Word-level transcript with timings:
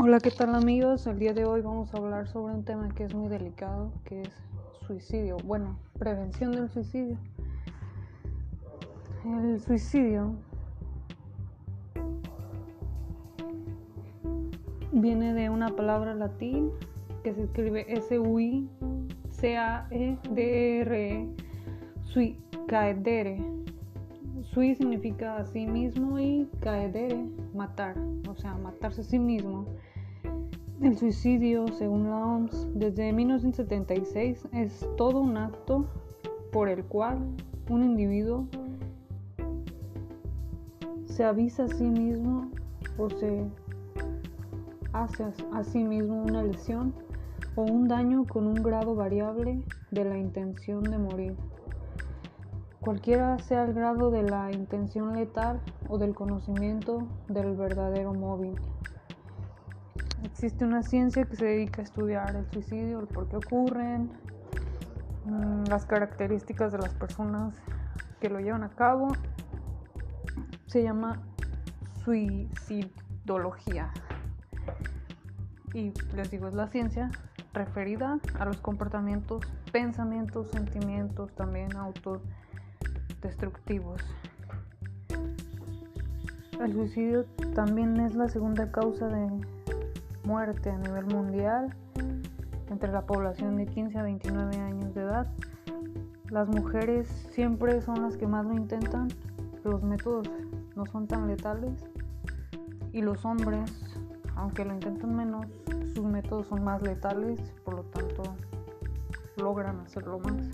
Hola, 0.00 0.20
¿qué 0.20 0.30
tal 0.30 0.54
amigos? 0.54 1.08
El 1.08 1.18
día 1.18 1.34
de 1.34 1.44
hoy 1.44 1.60
vamos 1.60 1.92
a 1.92 1.96
hablar 1.96 2.28
sobre 2.28 2.54
un 2.54 2.64
tema 2.64 2.88
que 2.94 3.02
es 3.02 3.12
muy 3.16 3.28
delicado, 3.28 3.90
que 4.04 4.22
es 4.22 4.30
suicidio. 4.86 5.38
Bueno, 5.38 5.76
prevención 5.98 6.52
del 6.52 6.70
suicidio. 6.70 7.18
El 9.24 9.58
suicidio 9.60 10.36
viene 14.92 15.34
de 15.34 15.50
una 15.50 15.70
palabra 15.70 16.14
latín 16.14 16.70
que 17.24 17.34
se 17.34 17.42
escribe 17.42 17.84
S-U-I-C-A-E-D-R-E, 17.92 18.68
sui, 22.04 22.38
caedere. 22.68 23.42
Sui 24.44 24.76
significa 24.76 25.38
a 25.38 25.44
sí 25.44 25.66
mismo 25.66 26.20
y 26.20 26.48
caedere, 26.60 27.18
matar, 27.52 27.96
o 28.28 28.36
sea, 28.36 28.54
matarse 28.54 29.00
a 29.00 29.04
sí 29.04 29.18
mismo. 29.18 29.66
El 30.80 30.96
suicidio, 30.96 31.66
según 31.72 32.04
la 32.04 32.24
OMS, 32.24 32.68
desde 32.72 33.12
1976 33.12 34.46
es 34.52 34.88
todo 34.96 35.18
un 35.18 35.36
acto 35.36 35.86
por 36.52 36.68
el 36.68 36.84
cual 36.84 37.18
un 37.68 37.82
individuo 37.82 38.46
se 41.06 41.24
avisa 41.24 41.64
a 41.64 41.68
sí 41.68 41.82
mismo 41.82 42.48
o 42.96 43.10
se 43.10 43.44
hace 44.92 45.24
a 45.52 45.64
sí 45.64 45.82
mismo 45.82 46.22
una 46.22 46.44
lesión 46.44 46.94
o 47.56 47.62
un 47.62 47.88
daño 47.88 48.24
con 48.24 48.46
un 48.46 48.62
grado 48.62 48.94
variable 48.94 49.60
de 49.90 50.04
la 50.04 50.16
intención 50.16 50.84
de 50.84 50.96
morir. 50.96 51.36
Cualquiera 52.80 53.36
sea 53.40 53.64
el 53.64 53.74
grado 53.74 54.12
de 54.12 54.22
la 54.22 54.52
intención 54.52 55.16
letal 55.16 55.60
o 55.88 55.98
del 55.98 56.14
conocimiento 56.14 57.02
del 57.26 57.56
verdadero 57.56 58.14
móvil. 58.14 58.54
Existe 60.24 60.64
una 60.64 60.82
ciencia 60.82 61.24
que 61.24 61.36
se 61.36 61.44
dedica 61.44 61.80
a 61.80 61.84
estudiar 61.84 62.34
el 62.34 62.50
suicidio, 62.50 62.98
el 63.00 63.06
por 63.06 63.28
qué 63.28 63.36
ocurren, 63.36 64.10
mm, 65.24 65.64
las 65.68 65.86
características 65.86 66.72
de 66.72 66.78
las 66.78 66.92
personas 66.94 67.54
que 68.20 68.28
lo 68.28 68.40
llevan 68.40 68.64
a 68.64 68.70
cabo. 68.70 69.12
Se 70.66 70.82
llama 70.82 71.22
suicidología. 72.04 73.92
Y 75.72 75.92
les 76.16 76.30
digo, 76.30 76.48
es 76.48 76.54
la 76.54 76.66
ciencia 76.68 77.10
referida 77.52 78.18
a 78.38 78.44
los 78.44 78.58
comportamientos, 78.58 79.42
pensamientos, 79.72 80.50
sentimientos 80.50 81.32
también 81.34 81.74
autodestructivos. 81.76 84.02
El 86.60 86.72
suicidio 86.72 87.24
también 87.54 88.00
es 88.00 88.16
la 88.16 88.28
segunda 88.28 88.72
causa 88.72 89.06
de 89.08 89.30
muerte 90.28 90.68
a 90.68 90.76
nivel 90.76 91.06
mundial 91.06 91.74
entre 92.68 92.92
la 92.92 93.06
población 93.06 93.56
de 93.56 93.64
15 93.64 93.98
a 93.98 94.02
29 94.02 94.56
años 94.58 94.94
de 94.94 95.00
edad. 95.00 95.26
Las 96.28 96.48
mujeres 96.48 97.08
siempre 97.32 97.80
son 97.80 98.02
las 98.02 98.18
que 98.18 98.26
más 98.26 98.44
lo 98.44 98.52
intentan, 98.52 99.08
los 99.64 99.82
métodos 99.82 100.28
no 100.76 100.84
son 100.84 101.06
tan 101.06 101.28
letales 101.28 101.88
y 102.92 103.00
los 103.00 103.24
hombres, 103.24 103.72
aunque 104.36 104.66
lo 104.66 104.74
intentan 104.74 105.16
menos, 105.16 105.46
sus 105.94 106.04
métodos 106.04 106.46
son 106.48 106.62
más 106.62 106.82
letales, 106.82 107.40
por 107.64 107.76
lo 107.76 107.82
tanto 107.84 108.22
logran 109.38 109.80
hacerlo 109.80 110.18
más. 110.18 110.50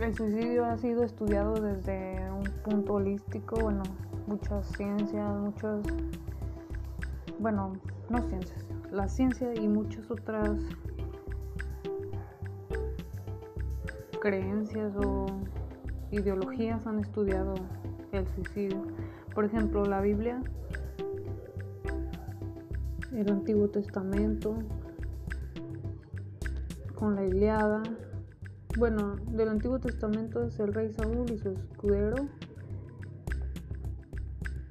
El 0.00 0.12
suicidio 0.12 0.64
ha 0.64 0.76
sido 0.76 1.04
estudiado 1.04 1.54
desde 1.54 2.18
un 2.32 2.42
punto 2.64 2.94
holístico, 2.94 3.60
bueno, 3.60 3.84
muchas 4.26 4.66
ciencias, 4.76 5.38
muchos 5.38 5.86
bueno, 7.44 7.74
no 8.08 8.22
ciencias, 8.22 8.64
la 8.90 9.06
ciencia 9.06 9.52
y 9.54 9.68
muchas 9.68 10.10
otras 10.10 10.58
creencias 14.18 14.96
o 14.96 15.26
ideologías 16.10 16.86
han 16.86 17.00
estudiado 17.00 17.52
el 18.12 18.26
suicidio. 18.28 18.86
Por 19.34 19.44
ejemplo, 19.44 19.84
la 19.84 20.00
Biblia, 20.00 20.40
el 23.12 23.30
Antiguo 23.30 23.68
Testamento, 23.68 24.56
con 26.94 27.14
la 27.14 27.26
Iliada. 27.26 27.82
Bueno, 28.78 29.16
del 29.32 29.50
Antiguo 29.50 29.78
Testamento 29.78 30.44
es 30.44 30.58
el 30.60 30.72
rey 30.72 30.90
Saúl 30.94 31.30
y 31.30 31.36
su 31.36 31.50
escudero, 31.50 32.26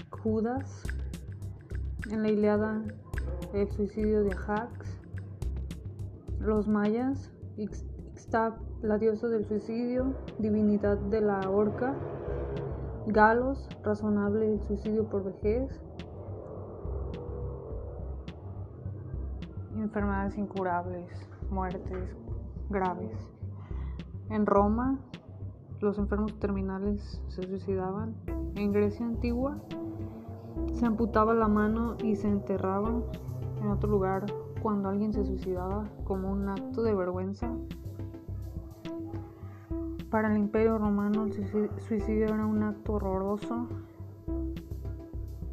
Judas, 0.10 0.84
en 2.10 2.22
la 2.24 2.30
Iliada 2.30 2.82
el 3.54 3.70
suicidio 3.72 4.24
de 4.24 4.34
Ajax, 4.34 5.00
los 6.40 6.68
mayas, 6.68 7.32
Ixtab, 7.58 8.54
la 8.82 8.98
diosa 8.98 9.28
del 9.28 9.46
suicidio, 9.46 10.14
divinidad 10.40 10.98
de 10.98 11.22
la 11.22 11.50
horca, 11.50 11.96
Galos, 13.08 13.70
razonable 13.84 14.54
el 14.54 14.62
suicidio 14.62 15.10
por 15.10 15.24
vejez, 15.24 15.82
enfermedades 19.76 20.38
incurables, 20.38 21.06
muertes 21.50 22.16
graves. 22.70 23.12
En 24.30 24.46
Roma, 24.46 25.00
los 25.82 25.98
enfermos 25.98 26.40
terminales 26.40 27.22
se 27.28 27.44
suicidaban. 27.44 28.16
En 28.56 28.72
Grecia 28.72 29.06
antigua, 29.06 29.58
se 30.74 30.86
amputaba 30.86 31.34
la 31.34 31.48
mano 31.48 31.96
y 32.04 32.16
se 32.16 32.28
enterraba 32.28 32.92
en 33.62 33.68
otro 33.68 33.90
lugar 33.90 34.26
cuando 34.62 34.90
alguien 34.90 35.14
se 35.14 35.24
suicidaba 35.24 35.90
como 36.04 36.32
un 36.32 36.50
acto 36.50 36.84
de 36.84 36.94
vergüenza. 36.94 37.50
Para 40.10 40.32
el 40.32 40.38
imperio 40.38 40.78
romano 40.78 41.26
el 41.26 41.34
suicidio 41.80 42.26
era 42.26 42.46
un 42.46 42.64
acto 42.64 42.94
horroroso. 42.94 43.68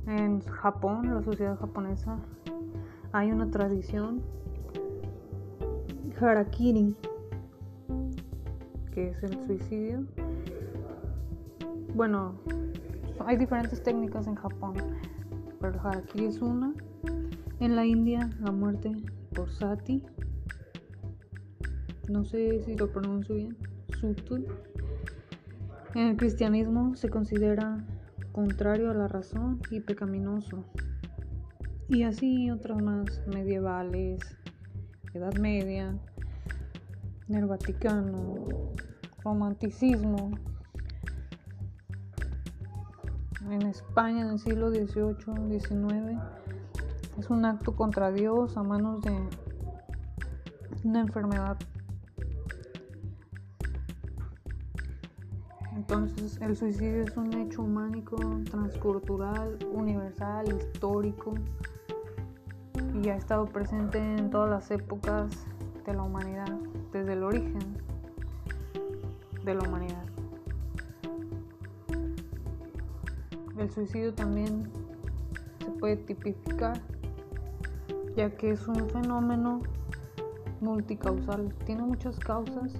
En 0.07 0.41
Japón, 0.41 1.15
la 1.15 1.23
sociedad 1.23 1.59
japonesa, 1.59 2.19
hay 3.13 3.31
una 3.31 3.51
tradición 3.51 4.23
harakiri, 6.21 6.95
que 8.93 9.11
es 9.11 9.23
el 9.23 9.39
suicidio. 9.47 10.05
Bueno, 11.95 12.35
hay 13.27 13.37
diferentes 13.37 13.83
técnicas 13.83 14.27
en 14.27 14.35
Japón, 14.35 14.75
pero 15.61 15.75
el 15.75 15.81
harakiri 15.81 16.27
es 16.27 16.41
una. 16.41 16.73
En 17.61 17.77
la 17.77 17.85
India, 17.85 18.31
la 18.41 18.53
muerte 18.53 18.91
por 19.35 19.51
sati. 19.51 20.05
No 22.09 22.25
sé 22.25 22.63
si 22.63 22.77
lo 22.77 22.91
pronuncio 22.91 23.35
bien. 23.35 23.57
Sutu. 24.01 24.45
En 25.95 26.07
el 26.07 26.17
cristianismo 26.17 26.97
se 26.97 27.09
considera 27.09 27.85
contrario 28.33 28.91
a 28.91 28.95
la 28.95 29.09
razón 29.09 29.61
y 29.71 29.81
pecaminoso. 29.81 30.65
Y 31.89 32.05
así 32.05 32.51
otras 32.51 32.81
más 32.81 33.23
medievales, 33.27 34.21
Edad 35.13 35.35
Media, 35.35 35.99
en 37.29 37.35
el 37.35 37.47
Vaticano, 37.47 38.47
romanticismo, 39.25 40.31
en 43.49 43.63
España 43.63 44.23
en 44.23 44.31
el 44.31 44.39
siglo 44.39 44.71
XVIII, 44.71 45.59
XIX. 45.61 46.19
Es 47.19 47.31
un 47.31 47.45
acto 47.45 47.75
contra 47.75 48.11
Dios 48.11 48.57
a 48.57 48.63
manos 48.63 49.03
de 49.03 49.17
una 50.85 51.01
enfermedad. 51.01 51.59
Entonces 55.75 56.39
el 56.41 56.57
suicidio 56.57 57.03
es 57.03 57.17
un 57.17 57.33
hecho 57.35 57.63
humánico, 57.63 58.17
transcultural, 58.51 59.59
universal, 59.73 60.47
histórico 60.55 61.35
y 63.03 63.09
ha 63.09 63.17
estado 63.17 63.47
presente 63.47 63.99
en 63.99 64.31
todas 64.31 64.51
las 64.51 64.71
épocas 64.71 65.47
de 65.85 65.95
la 65.95 66.03
humanidad, 66.03 66.59
desde 66.93 67.15
el 67.15 67.23
origen 67.23 67.77
de 69.45 69.55
la 69.55 69.67
humanidad. 69.67 70.10
El 73.61 73.71
suicidio 73.71 74.15
también 74.15 74.71
se 75.63 75.71
puede 75.73 75.99
tipificar 75.99 76.81
ya 78.17 78.31
que 78.31 78.53
es 78.53 78.67
un 78.67 78.89
fenómeno 78.89 79.61
multicausal, 80.63 81.55
tiene 81.67 81.83
muchas 81.83 82.19
causas 82.19 82.73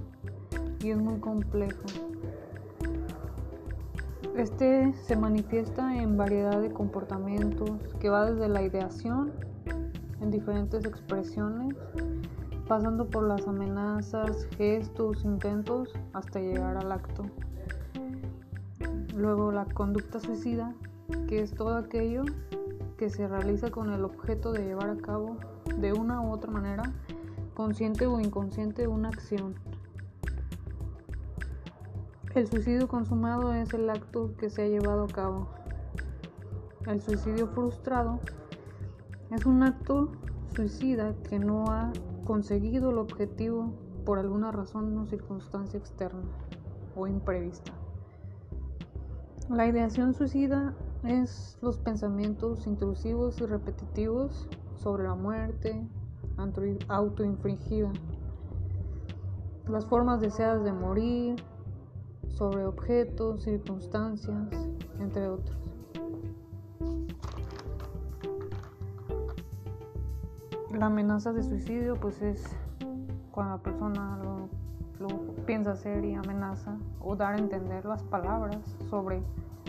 y 0.83 0.89
es 0.89 0.97
muy 0.97 1.21
complejo. 1.21 1.85
Este 4.37 4.95
se 4.95 5.17
manifiesta 5.17 5.97
en 5.97 6.17
variedad 6.17 6.59
de 6.63 6.73
comportamientos 6.73 7.71
que 8.01 8.09
va 8.09 8.31
desde 8.31 8.49
la 8.49 8.63
ideación 8.63 9.33
en 10.23 10.31
diferentes 10.31 10.87
expresiones, 10.87 11.77
pasando 12.67 13.07
por 13.07 13.25
las 13.25 13.47
amenazas, 13.47 14.49
gestos, 14.57 15.27
intentos, 15.27 15.93
hasta 16.15 16.41
llegar 16.41 16.79
al 16.79 16.91
acto. 16.91 17.25
Luego 19.21 19.53
la 19.53 19.67
conducta 19.67 20.19
suicida, 20.19 20.75
que 21.29 21.43
es 21.43 21.53
todo 21.53 21.77
aquello 21.77 22.25
que 22.97 23.11
se 23.11 23.29
realiza 23.29 23.71
con 23.71 23.93
el 23.93 24.03
objeto 24.03 24.51
de 24.51 24.65
llevar 24.65 24.89
a 24.89 24.97
cabo 24.97 25.37
de 25.77 25.93
una 25.93 26.23
u 26.23 26.33
otra 26.33 26.51
manera, 26.51 26.85
consciente 27.53 28.07
o 28.07 28.19
inconsciente, 28.19 28.89
una 28.89 29.11
acción. 29.11 29.57
El 32.35 32.47
suicidio 32.47 32.89
consumado 32.89 33.53
es 33.53 33.75
el 33.75 33.91
acto 33.91 34.35
que 34.39 34.49
se 34.49 34.63
ha 34.63 34.69
llevado 34.69 35.05
a 35.05 35.09
cabo. 35.09 35.49
El 36.87 37.03
suicidio 37.03 37.47
frustrado 37.49 38.21
es 39.33 39.45
un 39.45 39.63
acto 39.63 40.13
suicida 40.57 41.15
que 41.29 41.39
no 41.39 41.67
ha 41.67 41.93
conseguido 42.25 42.89
el 42.89 42.97
objetivo 42.97 43.75
por 44.07 44.19
alguna 44.19 44.51
razón 44.51 44.97
o 44.97 45.05
circunstancia 45.05 45.79
externa 45.79 46.23
o 46.97 47.07
imprevista. 47.07 47.80
La 49.51 49.67
ideación 49.67 50.15
suicida 50.15 50.75
es 51.03 51.59
los 51.61 51.77
pensamientos 51.77 52.69
intrusivos 52.69 53.41
y 53.41 53.47
repetitivos 53.47 54.49
sobre 54.77 55.03
la 55.03 55.17
muerte 55.17 55.89
autoinfringida, 56.87 57.91
las 59.69 59.87
formas 59.87 60.21
deseadas 60.21 60.63
de 60.63 60.73
morir, 60.73 61.43
sobre 62.29 62.65
objetos, 62.65 63.43
circunstancias, 63.43 64.69
entre 65.01 65.29
otros. 65.29 65.59
La 70.79 70.87
amenaza 70.87 71.33
de 71.33 71.43
suicidio 71.43 71.97
pues 71.97 72.23
es 72.23 72.45
cuando 73.33 73.57
la 73.57 73.63
persona 73.65 74.17
lo, 75.01 75.09
piensa 75.51 75.73
hacer 75.73 76.05
y 76.05 76.15
amenaza 76.15 76.77
o 77.01 77.17
dar 77.17 77.35
a 77.35 77.39
entender 77.39 77.85
las 77.85 78.05
palabras 78.05 78.57
sobre 78.89 79.21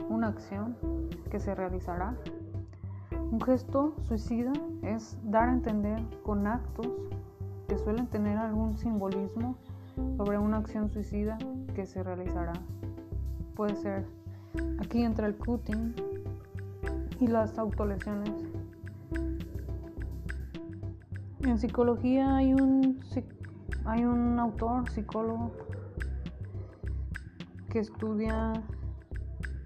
una 0.10 0.28
acción 0.28 0.78
que 1.32 1.40
se 1.40 1.56
realizará. 1.56 2.14
Un 3.32 3.42
gesto 3.42 3.96
suicida 4.08 4.54
es 4.84 5.18
dar 5.24 5.50
a 5.50 5.54
entender 5.54 6.00
con 6.22 6.46
actos 6.46 6.86
que 7.68 7.80
suelen 7.80 8.06
tener 8.06 8.38
algún 8.38 8.78
simbolismo 8.78 9.56
sobre 10.18 10.38
una 10.38 10.58
acción 10.58 10.88
suicida 10.88 11.40
que 11.74 11.88
se 11.88 12.04
realizará. 12.04 12.54
Puede 13.56 13.76
ser 13.76 14.06
aquí 14.78 15.02
entre 15.02 15.26
el 15.26 15.36
cutting 15.36 15.96
y 17.20 17.26
las 17.26 17.58
autolesiones. 17.58 18.30
En 21.40 21.58
psicología 21.58 22.36
hay 22.36 22.54
un, 22.54 23.00
hay 23.86 24.06
un 24.06 24.38
autor, 24.38 24.88
psicólogo, 24.92 25.52
que 27.72 27.80
estudia 27.80 28.54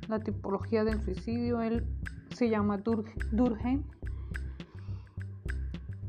la 0.07 0.19
tipología 0.19 0.83
del 0.83 1.01
suicidio. 1.03 1.61
Él 1.61 1.85
se 2.33 2.49
llama 2.49 2.77
Durkheim 2.77 3.83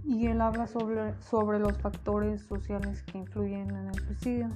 y 0.04 0.26
él 0.26 0.40
habla 0.40 0.66
sobre, 0.66 1.20
sobre 1.20 1.58
los 1.58 1.76
factores 1.78 2.42
sociales 2.42 3.02
que 3.04 3.18
influyen 3.18 3.70
en 3.70 3.88
el 3.88 3.94
suicidio. 3.94 4.50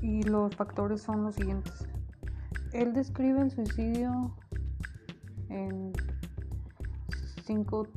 Y 0.00 0.22
los 0.22 0.54
factores 0.54 1.02
son 1.02 1.24
los 1.24 1.34
siguientes. 1.34 1.88
Él 2.72 2.92
describe 2.92 3.40
el 3.40 3.50
suicidio 3.50 4.34
en 5.48 5.92
cinco, 7.44 7.88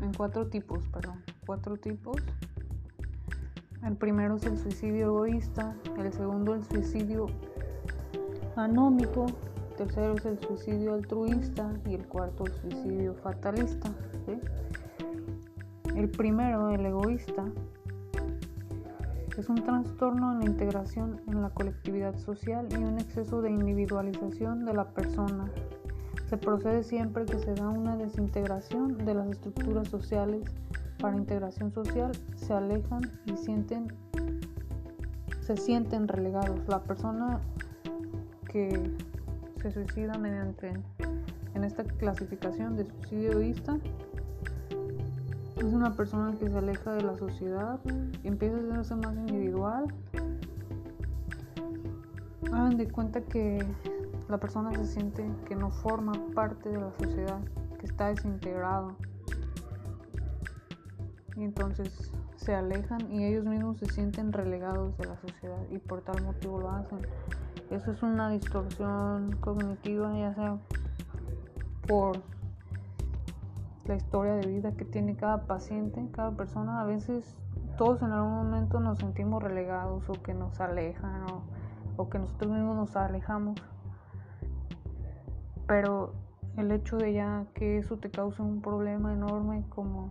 en 0.00 0.12
cuatro 0.14 0.48
tipos, 0.48 0.86
perdón, 0.88 1.22
cuatro 1.44 1.76
tipos. 1.76 2.16
El 3.84 3.96
primero 3.96 4.36
es 4.36 4.44
el 4.44 4.58
suicidio 4.58 5.06
egoísta, 5.06 5.76
el 5.98 6.12
segundo 6.12 6.54
el 6.54 6.64
suicidio 6.64 7.26
anómico, 8.56 9.26
el 9.70 9.76
tercero 9.76 10.14
es 10.14 10.24
el 10.24 10.38
suicidio 10.40 10.94
altruista 10.94 11.72
y 11.86 11.94
el 11.94 12.06
cuarto 12.06 12.44
el 12.46 12.54
suicidio 12.54 13.14
fatalista. 13.14 13.90
El 15.94 16.10
primero, 16.10 16.70
el 16.70 16.84
egoísta, 16.84 17.44
es 19.38 19.48
un 19.50 19.56
trastorno 19.56 20.32
en 20.32 20.38
la 20.38 20.44
integración 20.46 21.20
en 21.28 21.42
la 21.42 21.50
colectividad 21.50 22.16
social 22.16 22.66
y 22.70 22.76
un 22.76 22.98
exceso 22.98 23.42
de 23.42 23.50
individualización 23.50 24.64
de 24.64 24.72
la 24.72 24.88
persona. 24.88 25.50
Se 26.28 26.38
procede 26.38 26.82
siempre 26.82 27.26
que 27.26 27.38
se 27.38 27.54
da 27.54 27.68
una 27.68 27.96
desintegración 27.96 28.96
de 28.96 29.14
las 29.14 29.28
estructuras 29.28 29.88
sociales 29.88 30.42
para 30.98 31.16
integración 31.16 31.72
social, 31.72 32.12
se 32.36 32.52
alejan 32.52 33.02
y 33.26 33.36
sienten, 33.36 33.92
se 35.40 35.56
sienten 35.56 36.08
relegados. 36.08 36.66
La 36.68 36.82
persona 36.82 37.40
que 38.50 38.94
se 39.60 39.70
suicida 39.72 40.18
mediante 40.18 40.72
en 41.54 41.64
esta 41.64 41.84
clasificación 41.84 42.76
de 42.76 42.86
suicidio 42.86 43.32
egoísta 43.32 43.78
es 45.56 45.64
una 45.64 45.94
persona 45.94 46.36
que 46.38 46.48
se 46.48 46.56
aleja 46.56 46.92
de 46.92 47.02
la 47.02 47.16
sociedad 47.16 47.80
y 48.22 48.28
empieza 48.28 48.56
a 48.56 48.60
hacerse 48.60 48.94
más 48.96 49.16
individual. 49.16 49.86
Hagan 52.52 52.76
de 52.76 52.88
cuenta 52.88 53.22
que 53.22 53.64
la 54.28 54.38
persona 54.38 54.72
se 54.74 54.86
siente 54.86 55.24
que 55.46 55.56
no 55.56 55.70
forma 55.70 56.12
parte 56.34 56.68
de 56.68 56.78
la 56.78 56.90
sociedad, 56.98 57.40
que 57.78 57.86
está 57.86 58.08
desintegrado. 58.08 58.96
Y 61.36 61.44
entonces 61.44 62.12
se 62.36 62.54
alejan 62.54 63.12
y 63.12 63.24
ellos 63.24 63.44
mismos 63.44 63.78
se 63.78 63.86
sienten 63.86 64.32
relegados 64.32 64.96
de 64.96 65.06
la 65.06 65.16
sociedad 65.16 65.58
y 65.70 65.78
por 65.78 66.00
tal 66.02 66.22
motivo 66.24 66.60
lo 66.60 66.70
hacen. 66.70 67.00
Eso 67.70 67.90
es 67.92 68.02
una 68.02 68.30
distorsión 68.30 69.36
cognitiva, 69.40 70.16
ya 70.16 70.34
sea 70.34 70.58
por 71.86 72.22
la 73.86 73.96
historia 73.96 74.34
de 74.34 74.46
vida 74.46 74.72
que 74.72 74.84
tiene 74.84 75.16
cada 75.16 75.46
paciente, 75.46 76.08
cada 76.12 76.32
persona. 76.32 76.80
A 76.80 76.84
veces 76.84 77.36
todos 77.76 78.02
en 78.02 78.12
algún 78.12 78.32
momento 78.32 78.80
nos 78.80 78.98
sentimos 78.98 79.42
relegados 79.42 80.08
o 80.08 80.14
que 80.14 80.34
nos 80.34 80.60
alejan 80.60 81.24
o, 81.96 82.08
que 82.08 82.18
nosotros 82.18 82.52
mismos 82.52 82.76
nos 82.76 82.96
alejamos. 82.96 83.60
Pero 85.66 86.14
el 86.56 86.70
hecho 86.70 86.96
de 86.96 87.12
ya 87.12 87.46
que 87.54 87.78
eso 87.78 87.98
te 87.98 88.10
cause 88.10 88.40
un 88.40 88.62
problema 88.62 89.12
enorme 89.12 89.64
como 89.68 90.10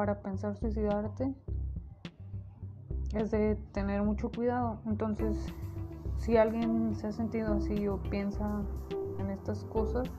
para 0.00 0.22
pensar 0.22 0.56
suicidarte 0.56 1.30
es 3.12 3.30
de 3.30 3.56
tener 3.72 4.00
mucho 4.02 4.30
cuidado. 4.30 4.78
Entonces 4.86 5.52
si 6.16 6.38
alguien 6.38 6.94
se 6.94 7.08
ha 7.08 7.12
sentido 7.12 7.52
así 7.52 7.86
o 7.86 7.98
piensa 7.98 8.62
en 9.18 9.28
estas 9.28 9.62
cosas, 9.66 10.10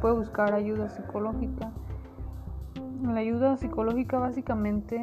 puede 0.00 0.14
buscar 0.14 0.54
ayuda 0.54 0.88
psicológica. 0.88 1.72
La 3.02 3.20
ayuda 3.20 3.58
psicológica 3.58 4.18
básicamente 4.18 5.02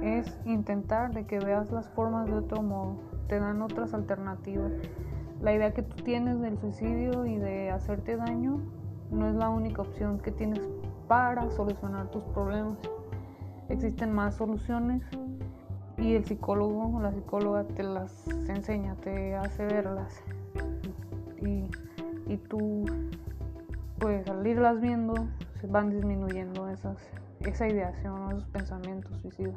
es 0.00 0.40
intentar 0.46 1.12
de 1.12 1.26
que 1.26 1.38
veas 1.38 1.70
las 1.70 1.90
formas 1.90 2.24
de 2.28 2.36
otro 2.36 2.62
modo, 2.62 2.96
te 3.28 3.38
dan 3.38 3.60
otras 3.60 3.92
alternativas. 3.92 4.72
La 5.42 5.52
idea 5.52 5.74
que 5.74 5.82
tú 5.82 6.02
tienes 6.02 6.40
del 6.40 6.56
suicidio 6.56 7.26
y 7.26 7.36
de 7.36 7.70
hacerte 7.70 8.16
daño 8.16 8.62
no 9.10 9.28
es 9.28 9.34
la 9.34 9.50
única 9.50 9.82
opción 9.82 10.20
que 10.20 10.32
tienes 10.32 10.62
para 11.06 11.50
solucionar 11.50 12.10
tus 12.10 12.24
problemas. 12.24 12.78
Existen 13.68 14.12
más 14.12 14.36
soluciones 14.36 15.02
y 15.98 16.14
el 16.14 16.24
psicólogo 16.24 16.96
o 16.96 17.00
la 17.00 17.12
psicóloga 17.12 17.64
te 17.64 17.82
las 17.82 18.28
enseña, 18.48 18.94
te 18.96 19.34
hace 19.34 19.64
verlas 19.64 20.22
y, 21.40 21.68
y 22.26 22.36
tú 22.48 22.84
pues 23.98 24.28
al 24.28 24.46
irlas 24.46 24.80
viendo 24.80 25.14
se 25.60 25.66
van 25.66 25.90
disminuyendo 25.90 26.68
esas, 26.68 26.96
esa 27.40 27.68
ideación, 27.68 28.30
esos 28.30 28.46
pensamientos 28.48 29.18
suicidas. 29.20 29.56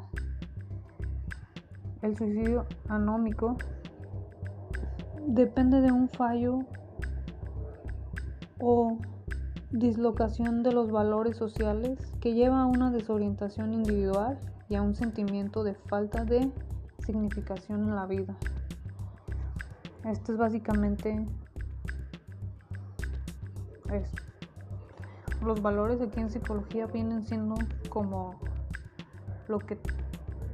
El 2.02 2.16
suicidio 2.16 2.66
anómico 2.88 3.56
depende 5.26 5.80
de 5.82 5.92
un 5.92 6.08
fallo 6.08 6.60
o 8.58 8.98
dislocación 9.70 10.62
de 10.62 10.72
los 10.72 10.90
valores 10.90 11.36
sociales 11.36 11.98
que 12.20 12.34
lleva 12.34 12.62
a 12.62 12.66
una 12.66 12.90
desorientación 12.90 13.72
individual 13.72 14.38
y 14.68 14.74
a 14.74 14.82
un 14.82 14.94
sentimiento 14.94 15.62
de 15.64 15.74
falta 15.74 16.24
de 16.24 16.50
significación 17.04 17.84
en 17.84 17.96
la 17.96 18.06
vida. 18.06 18.36
Esto 20.04 20.32
es 20.32 20.38
básicamente 20.38 21.26
eso. 23.92 24.16
Los 25.44 25.62
valores 25.62 26.00
aquí 26.00 26.20
en 26.20 26.30
psicología 26.30 26.86
vienen 26.86 27.24
siendo 27.24 27.54
como 27.88 28.38
lo 29.48 29.58
que, 29.58 29.78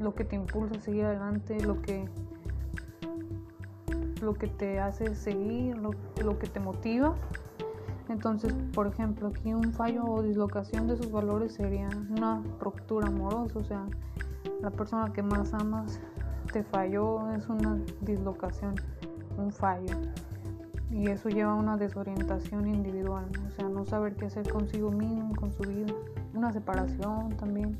lo 0.00 0.14
que 0.14 0.24
te 0.24 0.36
impulsa 0.36 0.76
a 0.76 0.80
seguir 0.80 1.04
adelante, 1.04 1.60
lo 1.60 1.80
que, 1.82 2.08
lo 4.20 4.34
que 4.34 4.46
te 4.46 4.78
hace 4.78 5.14
seguir, 5.14 5.76
lo, 5.76 5.90
lo 6.22 6.38
que 6.38 6.46
te 6.46 6.60
motiva. 6.60 7.16
Entonces, 8.08 8.54
por 8.72 8.86
ejemplo, 8.86 9.28
aquí 9.28 9.52
un 9.52 9.72
fallo 9.72 10.04
o 10.04 10.22
dislocación 10.22 10.86
de 10.86 10.96
sus 10.96 11.10
valores 11.10 11.54
sería 11.54 11.88
una 12.10 12.42
ruptura 12.60 13.08
amorosa, 13.08 13.58
o 13.58 13.64
sea, 13.64 13.84
la 14.60 14.70
persona 14.70 15.12
que 15.12 15.22
más 15.22 15.52
amas 15.54 16.00
te 16.52 16.62
falló, 16.62 17.32
es 17.32 17.48
una 17.48 17.78
dislocación, 18.00 18.74
un 19.36 19.52
fallo. 19.52 19.94
y 20.88 21.08
eso 21.08 21.28
lleva 21.28 21.50
a 21.50 21.54
una 21.56 21.76
desorientación 21.76 22.68
individual, 22.68 23.26
o 23.44 23.50
sea, 23.50 23.68
no 23.68 23.84
saber 23.84 24.14
qué 24.14 24.26
hacer 24.26 24.48
consigo 24.48 24.92
mismo, 24.92 25.34
con 25.34 25.52
su 25.52 25.64
vida, 25.64 25.92
una 26.32 26.52
separación 26.52 27.36
también, 27.36 27.76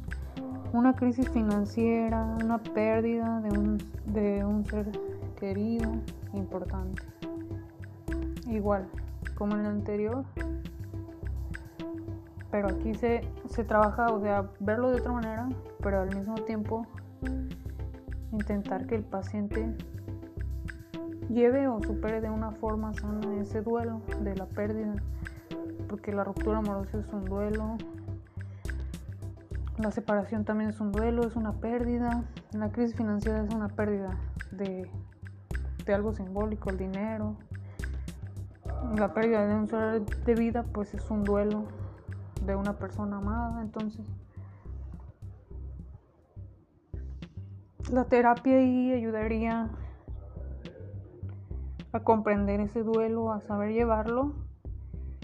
una 0.73 0.93
crisis 0.95 1.29
financiera, 1.31 2.37
una 2.43 2.59
pérdida 2.59 3.41
de 3.43 3.59
un, 3.59 3.79
de 4.07 4.45
un 4.45 4.67
ser 4.67 4.91
querido, 5.39 5.93
importante. 6.35 7.03
Igual, 8.49 8.89
como 9.37 9.55
en 9.55 9.61
el 9.61 9.67
anterior, 9.67 10.25
pero 12.51 12.69
aquí 12.69 12.95
se, 12.95 13.21
se 13.49 13.65
trabaja, 13.65 14.07
o 14.07 14.21
sea, 14.21 14.51
verlo 14.61 14.91
de 14.91 15.01
otra 15.01 15.13
manera, 15.13 15.49
pero 15.83 16.01
al 16.01 16.15
mismo 16.15 16.35
tiempo 16.35 16.87
intentar 18.33 18.87
que 18.87 18.97
el 18.97 19.05
paciente 19.05 19.75
lleve 21.29 21.69
o 21.69 21.83
supere 21.83 22.21
de 22.21 22.31
una 22.31 22.53
forma 22.53 22.93
sana 22.95 23.35
ese 23.41 23.61
duelo 23.63 24.01
de 24.23 24.35
la 24.37 24.47
pérdida, 24.47 24.95
porque 25.89 26.13
la 26.13 26.25
ruptura 26.25 26.59
amorosa 26.59 26.99
es 26.99 27.13
un 27.13 27.25
duelo, 27.25 27.77
la 29.79 29.91
separación 29.91 30.45
también 30.45 30.71
es 30.71 30.81
un 30.81 30.93
duelo, 30.93 31.27
es 31.27 31.37
una 31.37 31.53
pérdida, 31.53 32.25
la 32.53 32.71
crisis 32.71 32.97
financiera 32.97 33.43
es 33.43 33.53
una 33.55 33.69
pérdida 33.69 34.19
de, 34.51 34.89
de 35.85 35.95
algo 35.95 36.13
simbólico, 36.13 36.71
el 36.71 36.79
dinero, 36.79 37.37
la 38.95 39.13
pérdida 39.13 39.47
de 39.47 39.55
un 39.55 39.67
ser 39.67 40.05
de 40.05 40.35
vida 40.35 40.63
pues 40.63 40.95
es 40.95 41.11
un 41.11 41.25
duelo 41.25 41.65
de 42.43 42.55
una 42.55 42.75
persona 42.75 43.19
amada, 43.19 43.61
entonces 43.63 44.07
la 47.91 48.05
terapia 48.05 48.59
ayudaría 48.59 49.71
a 51.93 52.01
comprender 52.01 52.61
ese 52.61 52.83
duelo, 52.83 53.33
a 53.33 53.41
saber 53.41 53.73
llevarlo 53.73 54.35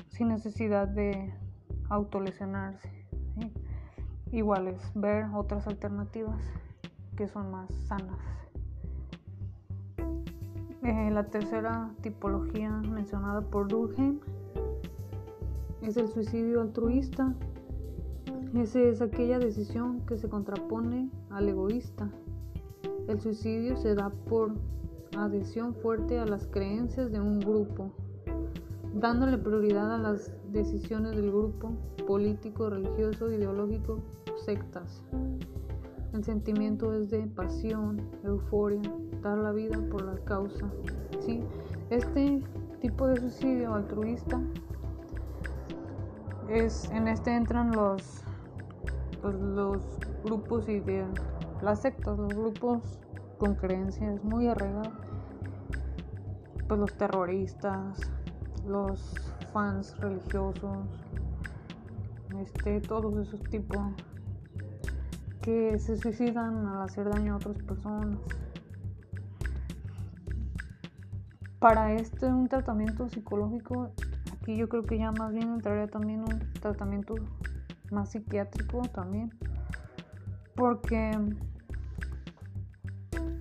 sin 0.09 0.28
necesidad 0.28 0.88
de 0.88 1.35
autolesionarse. 1.88 2.90
Igual 4.31 4.69
es 4.69 4.92
ver 4.95 5.26
otras 5.35 5.66
alternativas 5.66 6.40
que 7.16 7.28
son 7.28 7.50
más 7.50 7.73
sanas. 7.87 8.41
Eh, 10.82 11.10
la 11.12 11.22
tercera 11.24 11.94
tipología 12.00 12.70
mencionada 12.70 13.40
por 13.40 13.68
Durkheim 13.68 14.18
es 15.80 15.96
el 15.96 16.08
suicidio 16.08 16.60
altruista. 16.60 17.34
Ese 18.54 18.88
es 18.88 19.00
aquella 19.00 19.38
decisión 19.38 20.00
que 20.06 20.16
se 20.16 20.28
contrapone 20.28 21.08
al 21.30 21.48
egoísta. 21.48 22.10
El 23.06 23.20
suicidio 23.20 23.76
se 23.76 23.94
da 23.94 24.10
por 24.10 24.54
adhesión 25.16 25.72
fuerte 25.74 26.18
a 26.18 26.26
las 26.26 26.48
creencias 26.48 27.12
de 27.12 27.20
un 27.20 27.38
grupo, 27.38 27.92
dándole 28.92 29.38
prioridad 29.38 29.94
a 29.94 29.98
las 29.98 30.32
decisiones 30.50 31.14
del 31.14 31.30
grupo 31.30 31.72
político, 32.08 32.70
religioso, 32.70 33.30
ideológico, 33.30 34.00
sectas. 34.44 35.04
El 36.12 36.25
sentimiento 36.25 36.92
es 36.95 37.11
de 37.11 37.26
pasión, 37.26 38.07
euforia, 38.23 38.83
dar 39.23 39.38
la 39.38 39.52
vida 39.52 39.78
por 39.90 40.02
la 40.02 40.14
causa. 40.25 40.71
¿sí? 41.21 41.42
Este 41.88 42.42
tipo 42.81 43.07
de 43.07 43.16
suicidio 43.16 43.75
altruista 43.75 44.40
es 46.49 46.90
en 46.90 47.09
este 47.09 47.35
entran 47.35 47.73
los 47.73 48.23
pues, 49.23 49.35
los 49.40 49.83
grupos 50.25 50.66
de 50.66 51.07
las 51.62 51.81
sectas, 51.81 52.19
los 52.19 52.35
grupos 52.35 53.00
con 53.38 53.54
creencias 53.54 54.23
muy 54.23 54.49
arraigadas, 54.49 54.92
pues 56.69 56.81
los 56.81 56.92
terroristas, 56.95 58.00
los 58.66 59.14
fans 59.52 59.97
religiosos, 59.99 60.78
este, 62.40 62.81
todos 62.81 63.16
esos 63.16 63.40
tipos 63.45 63.78
que 65.42 65.78
se 65.78 65.96
suicidan 65.96 66.66
al 66.66 66.82
hacer 66.82 67.08
daño 67.08 67.34
a 67.34 67.37
otras 67.37 67.58
personas. 67.58 68.18
Para 71.58 71.92
este 71.92 72.26
un 72.26 72.49
tratamiento 72.49 73.08
psicológico, 73.08 73.92
aquí 74.32 74.56
yo 74.56 74.68
creo 74.68 74.84
que 74.84 74.99
ya 74.99 75.12
más 75.12 75.32
bien 75.32 75.52
entraría 75.52 75.87
también 75.87 76.20
un 76.20 76.52
tratamiento 76.61 77.14
más 77.90 78.11
psiquiátrico 78.11 78.82
también, 78.82 79.30
porque 80.54 81.11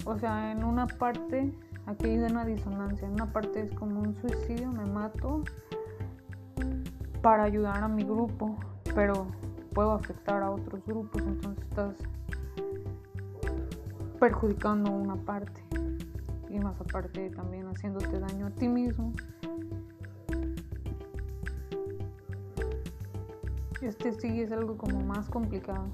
o 0.06 0.18
sea, 0.18 0.52
en 0.52 0.64
una 0.64 0.88
parte, 0.88 1.54
aquí 1.86 2.08
hay 2.08 2.18
una 2.18 2.46
disonancia, 2.46 3.08
en 3.08 3.14
una 3.14 3.32
parte 3.32 3.62
es 3.62 3.72
como 3.74 4.02
un 4.02 4.16
suicidio, 4.16 4.72
me 4.72 4.86
mato 4.86 5.44
para 7.22 7.44
ayudar 7.44 7.84
a 7.84 7.88
mi 7.88 8.04
grupo, 8.04 8.58
pero 8.96 9.28
puedo 9.74 9.92
afectar 9.92 10.42
a 10.42 10.52
otros 10.52 10.84
grupos, 10.86 11.22
entonces 11.22 11.51
estás 11.72 11.96
perjudicando 14.20 14.92
una 14.92 15.16
parte 15.16 15.64
y 16.50 16.60
más 16.60 16.80
aparte 16.82 17.30
también 17.30 17.66
haciéndote 17.68 18.20
daño 18.20 18.48
a 18.48 18.50
ti 18.50 18.68
mismo. 18.68 19.14
Este 23.82 24.12
sí 24.12 24.42
es 24.42 24.52
algo 24.52 24.78
como 24.78 25.00
más 25.00 25.30
complicado. 25.30 25.88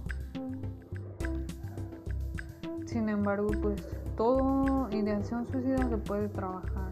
Sin 2.87 3.07
embargo, 3.07 3.49
pues 3.61 3.87
todo 4.15 4.89
ideación 4.89 5.45
suicida 5.45 5.87
se 5.87 5.97
puede 5.97 6.27
trabajar. 6.27 6.91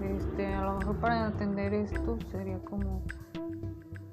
Este, 0.00 0.54
a 0.54 0.64
lo 0.66 0.78
mejor 0.78 0.96
para 0.98 1.26
atender 1.26 1.74
esto 1.74 2.16
sería 2.30 2.60
como 2.60 3.02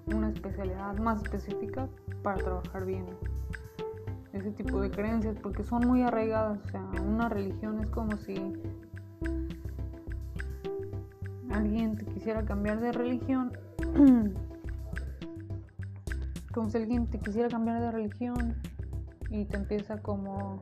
una 0.08 0.30
especialidad 0.30 0.98
más 0.98 1.22
específica 1.24 1.88
para 2.24 2.38
trabajar 2.38 2.86
bien 2.86 3.06
ese 4.34 4.52
tipo 4.52 4.82
de 4.82 4.90
creencias 4.90 5.38
porque 5.42 5.64
son 5.64 5.88
muy 5.88 6.04
arraigadas. 6.04 6.60
O 6.66 6.70
sea, 6.70 6.82
una 7.02 7.30
religión 7.30 7.80
es 7.80 7.88
como 7.88 8.18
si 8.18 8.54
alguien 11.52 11.98
te 11.98 12.06
quisiera 12.06 12.44
cambiar 12.44 12.80
de 12.80 12.92
religión. 12.92 13.52
como 16.54 16.70
si 16.70 16.78
alguien 16.78 17.08
te 17.08 17.18
quisiera 17.20 17.50
cambiar 17.50 17.80
de 17.80 17.92
religión 17.92 18.56
y 19.30 19.46
te 19.46 19.56
empieza 19.56 19.98
como 20.02 20.62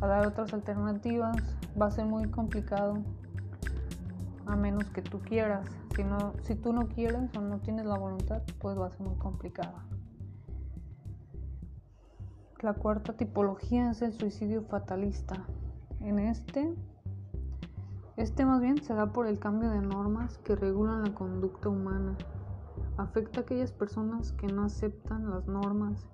a 0.00 0.06
dar 0.06 0.26
otras 0.26 0.52
alternativas, 0.52 1.36
va 1.80 1.86
a 1.86 1.90
ser 1.90 2.04
muy 2.04 2.28
complicado 2.28 2.98
a 4.52 4.56
menos 4.56 4.84
que 4.90 5.02
tú 5.02 5.20
quieras. 5.20 5.66
Si, 5.96 6.04
no, 6.04 6.34
si 6.42 6.54
tú 6.54 6.72
no 6.72 6.88
quieres 6.88 7.34
o 7.36 7.40
no 7.40 7.58
tienes 7.58 7.86
la 7.86 7.98
voluntad, 7.98 8.42
pues 8.60 8.78
va 8.78 8.86
a 8.86 8.90
ser 8.90 9.00
muy 9.00 9.16
complicado. 9.16 9.74
La 12.60 12.74
cuarta 12.74 13.16
tipología 13.16 13.90
es 13.90 14.02
el 14.02 14.12
suicidio 14.12 14.62
fatalista. 14.62 15.44
En 16.00 16.18
este, 16.18 16.74
este 18.16 18.44
más 18.44 18.60
bien 18.60 18.82
se 18.82 18.94
da 18.94 19.12
por 19.12 19.26
el 19.26 19.38
cambio 19.38 19.70
de 19.70 19.80
normas 19.80 20.38
que 20.38 20.54
regulan 20.54 21.02
la 21.02 21.14
conducta 21.14 21.68
humana. 21.68 22.16
Afecta 22.98 23.40
a 23.40 23.42
aquellas 23.42 23.72
personas 23.72 24.32
que 24.32 24.46
no 24.46 24.64
aceptan 24.64 25.30
las 25.30 25.46
normas 25.46 26.06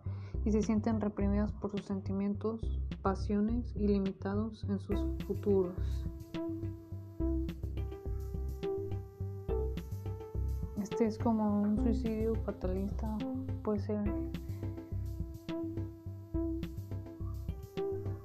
y 0.44 0.52
se 0.52 0.62
sienten 0.62 1.00
reprimidas 1.00 1.52
por 1.52 1.70
sus 1.70 1.82
sentimientos, 1.82 2.80
pasiones 3.02 3.74
y 3.76 3.88
limitados 3.88 4.64
en 4.64 4.78
sus 4.78 4.98
futuros. 5.26 6.06
Es 11.04 11.18
como 11.18 11.62
un 11.62 11.76
suicidio 11.76 12.34
fatalista, 12.44 13.16
puede 13.62 13.80
ser 13.80 14.02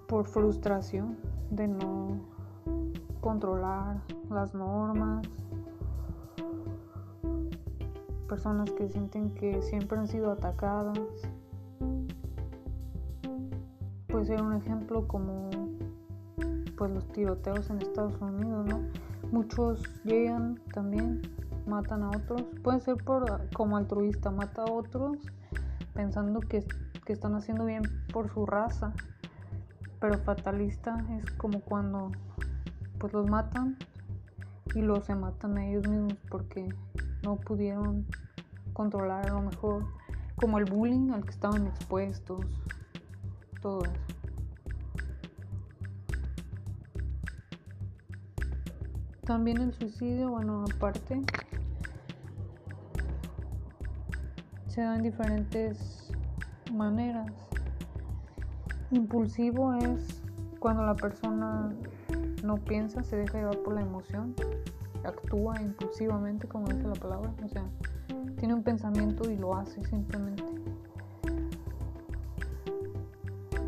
por 0.07 0.25
frustración 0.25 1.17
de 1.51 1.67
no 1.67 2.19
controlar 3.21 4.01
las 4.29 4.53
normas, 4.53 5.27
personas 8.27 8.71
que 8.71 8.89
sienten 8.89 9.33
que 9.35 9.61
siempre 9.61 9.97
han 9.97 10.07
sido 10.07 10.31
atacadas 10.31 10.97
puede 14.07 14.25
ser 14.25 14.41
un 14.43 14.53
ejemplo 14.53 15.07
como 15.07 15.49
pues 16.77 16.91
los 16.91 17.07
tiroteos 17.13 17.69
en 17.71 17.81
Estados 17.81 18.19
Unidos, 18.21 18.67
¿no? 18.67 18.79
Muchos 19.31 19.83
llegan 20.03 20.59
también, 20.71 21.21
matan 21.65 22.03
a 22.03 22.09
otros, 22.09 22.43
puede 22.63 22.79
ser 22.81 22.97
por 22.97 23.49
como 23.53 23.77
altruista, 23.77 24.31
mata 24.31 24.63
a 24.63 24.71
otros 24.71 25.17
pensando 25.93 26.39
que, 26.39 26.65
que 27.05 27.13
están 27.13 27.35
haciendo 27.35 27.65
bien 27.65 27.83
por 28.11 28.31
su 28.33 28.45
raza, 28.45 28.93
pero 29.99 30.17
fatalista 30.19 31.05
es 31.11 31.25
como 31.31 31.61
cuando 31.61 32.11
pues 32.99 33.13
los 33.13 33.29
matan 33.29 33.77
y 34.75 34.81
los 34.81 35.05
se 35.05 35.15
matan 35.15 35.57
a 35.57 35.65
ellos 35.65 35.87
mismos 35.87 36.17
porque 36.29 36.67
no 37.23 37.37
pudieron 37.37 38.05
controlar 38.73 39.29
a 39.29 39.33
lo 39.33 39.41
mejor 39.41 39.85
como 40.35 40.57
el 40.57 40.65
bullying 40.65 41.11
al 41.11 41.23
que 41.23 41.31
estaban 41.31 41.67
expuestos 41.67 42.45
todo 43.61 43.83
También 49.25 49.61
el 49.61 49.73
suicidio, 49.73 50.31
bueno, 50.31 50.65
aparte, 50.75 51.21
se 54.73 54.81
da 54.81 54.95
en 54.95 55.03
diferentes 55.03 56.09
maneras. 56.73 57.31
Impulsivo 58.89 59.75
es 59.75 60.23
cuando 60.57 60.83
la 60.83 60.95
persona 60.95 61.71
no 62.43 62.55
piensa, 62.55 63.03
se 63.03 63.17
deja 63.17 63.37
llevar 63.37 63.59
por 63.59 63.75
la 63.75 63.81
emoción, 63.81 64.33
actúa 65.03 65.61
impulsivamente, 65.61 66.47
como 66.47 66.67
dice 66.69 66.87
la 66.87 66.95
palabra, 66.95 67.31
o 67.43 67.47
sea, 67.49 67.63
tiene 68.37 68.55
un 68.55 68.63
pensamiento 68.63 69.29
y 69.29 69.37
lo 69.37 69.55
hace 69.55 69.83
simplemente. 69.85 70.43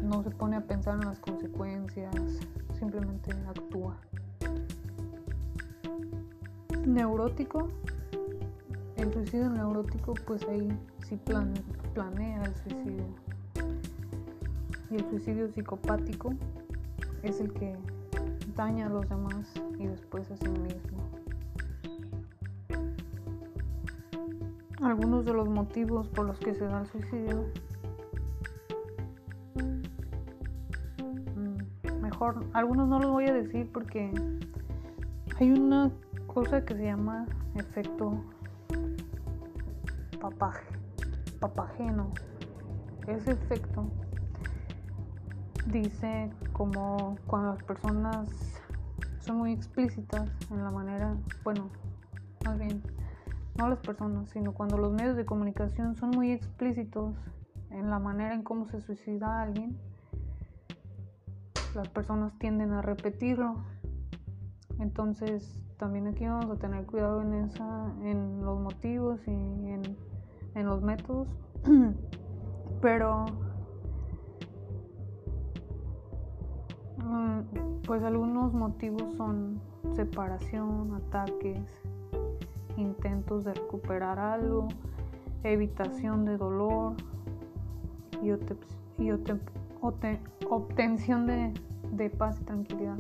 No 0.02 0.24
se 0.24 0.32
pone 0.32 0.56
a 0.56 0.62
pensar 0.62 0.96
en 0.96 1.06
las 1.06 1.20
consecuencias, 1.20 2.16
simplemente 2.80 3.32
actúa. 3.48 3.96
Neurótico, 6.84 7.68
el 8.98 9.14
suicidio 9.14 9.52
neurótico, 9.52 10.16
pues 10.26 10.44
ahí 10.48 10.68
sí 11.08 11.20
planea 11.94 12.44
el 12.44 12.56
suicidio. 12.56 13.06
Y 14.90 14.96
el 14.96 15.10
suicidio 15.10 15.48
psicopático 15.50 16.34
es 17.24 17.40
el 17.40 17.54
que 17.54 17.76
daña 18.56 18.88
a 18.88 18.90
los 18.90 19.08
demás 19.10 19.54
y 19.78 19.86
después 19.88 20.30
a 20.32 20.38
sí 20.38 20.50
mismo. 20.50 20.98
Algunos 24.82 25.26
de 25.26 25.34
los 25.34 25.48
motivos 25.48 26.08
por 26.10 26.26
los 26.26 26.40
que 26.40 26.54
se 26.54 26.66
da 26.66 26.82
el 26.82 26.88
suicidio. 26.88 27.46
Mm, 31.36 32.02
mejor, 32.02 32.46
algunos 32.54 32.88
no 32.88 33.00
los 33.00 33.12
voy 33.12 33.26
a 33.26 33.34
decir 33.34 33.70
porque 33.72 34.12
hay 35.40 35.52
una 35.52 35.92
cosa 36.28 36.64
que 36.66 36.76
se 36.76 36.84
llama 36.84 37.26
efecto 37.56 38.24
papaje, 40.20 40.66
papageno. 41.40 42.12
Ese 43.08 43.32
efecto 43.32 43.86
dice 45.68 46.30
como 46.54 47.18
cuando 47.28 47.54
las 47.54 47.64
personas 47.64 48.30
son 49.20 49.38
muy 49.38 49.54
explícitas 49.54 50.30
en 50.52 50.64
la 50.64 50.72
manera, 50.72 51.16
bueno, 51.44 51.70
más 52.46 52.60
bien, 52.60 52.84
no 53.58 53.70
las 53.70 53.80
personas, 53.80 54.30
sino 54.30 54.54
cuando 54.54 54.78
los 54.78 54.92
medios 54.92 55.16
de 55.16 55.26
comunicación 55.26 55.96
son 55.96 56.12
muy 56.12 56.32
explícitos 56.32 57.16
en 57.72 57.90
la 57.90 58.00
manera 58.00 58.34
en 58.36 58.44
cómo 58.44 58.68
se 58.68 58.82
suicida 58.82 59.42
alguien, 59.42 59.78
las 61.74 61.90
personas 61.90 62.38
tienden 62.40 62.72
a 62.74 62.82
repetirlo. 62.82 63.56
Entonces, 64.80 65.64
también 65.78 66.08
aquí 66.08 66.26
vamos 66.26 66.58
a 66.58 66.60
tener 66.60 66.86
cuidado 66.86 67.22
en 67.22 67.34
esa, 67.34 67.94
en 68.02 68.44
los 68.44 68.60
motivos 68.60 69.20
y 69.28 69.32
en, 69.32 69.98
en 70.56 70.66
los 70.66 70.82
métodos. 70.82 71.28
Pero 72.82 73.26
Mm, 77.06 77.42
pues 77.86 78.04
algunos 78.04 78.54
motivos 78.54 79.04
son 79.16 79.62
separación, 79.96 80.96
ataques, 80.96 81.60
intentos 82.78 83.44
de 83.44 83.54
recuperar 83.54 84.18
algo, 84.18 84.68
evitación 85.44 86.26
de 86.26 86.38
dolor 86.38 86.96
y, 88.24 88.32
obtención 90.50 91.28
de, 91.28 91.54
de 91.92 92.10
paz 92.10 92.42
y 92.42 92.44
tranquilidad. 92.46 92.98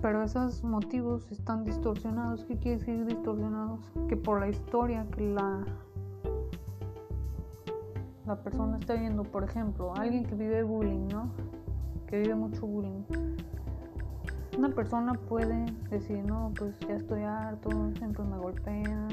Pero 0.00 0.22
esos 0.22 0.64
motivos 0.64 1.30
están 1.30 1.64
distorsionados. 1.64 2.46
¿Qué 2.46 2.56
quiere 2.56 2.78
decir 2.78 3.04
distorsionados? 3.04 3.80
Que 4.08 4.16
por 4.16 4.40
la 4.40 4.48
historia 4.48 5.04
que 5.10 5.28
la, 5.28 5.62
la 8.28 8.36
persona 8.36 8.78
está 8.78 8.92
viendo, 8.92 9.22
por 9.24 9.42
ejemplo, 9.42 9.94
alguien 9.96 10.24
que 10.26 10.34
vive 10.34 10.62
bullying, 10.62 11.08
¿no? 11.08 11.32
que 12.06 12.18
vive 12.18 12.34
mucho 12.34 12.66
bullying. 12.66 13.02
Una 14.58 14.68
persona 14.68 15.14
puede 15.14 15.64
decir, 15.88 16.22
no, 16.24 16.52
pues 16.58 16.78
ya 16.80 16.96
estoy 16.96 17.22
harto, 17.22 17.70
siempre 17.96 18.24
me 18.24 18.36
golpean, 18.36 19.08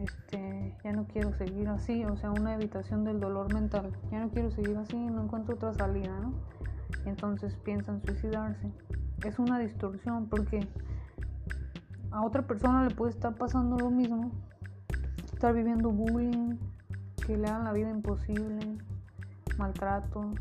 este, 0.00 0.76
ya 0.82 0.92
no 0.92 1.06
quiero 1.06 1.32
seguir 1.34 1.68
así, 1.68 2.04
o 2.04 2.16
sea, 2.16 2.32
una 2.32 2.54
evitación 2.54 3.04
del 3.04 3.20
dolor 3.20 3.54
mental, 3.54 3.92
ya 4.10 4.18
no 4.18 4.28
quiero 4.30 4.50
seguir 4.50 4.76
así, 4.76 4.96
no 4.96 5.22
encuentro 5.22 5.54
otra 5.54 5.72
salida, 5.74 6.18
¿no? 6.20 6.34
entonces 7.04 7.56
piensan 7.64 8.02
suicidarse. 8.02 8.68
Es 9.24 9.38
una 9.38 9.60
distorsión 9.60 10.26
porque 10.28 10.66
a 12.10 12.24
otra 12.24 12.42
persona 12.46 12.88
le 12.88 12.94
puede 12.94 13.12
estar 13.12 13.34
pasando 13.36 13.76
lo 13.76 13.90
mismo, 13.90 14.32
estar 15.32 15.54
viviendo 15.54 15.90
bullying, 15.90 16.56
que 17.26 17.36
le 17.36 17.46
hagan 17.46 17.64
la 17.64 17.72
vida 17.72 17.90
imposible, 17.90 18.78
maltratos, 19.58 20.36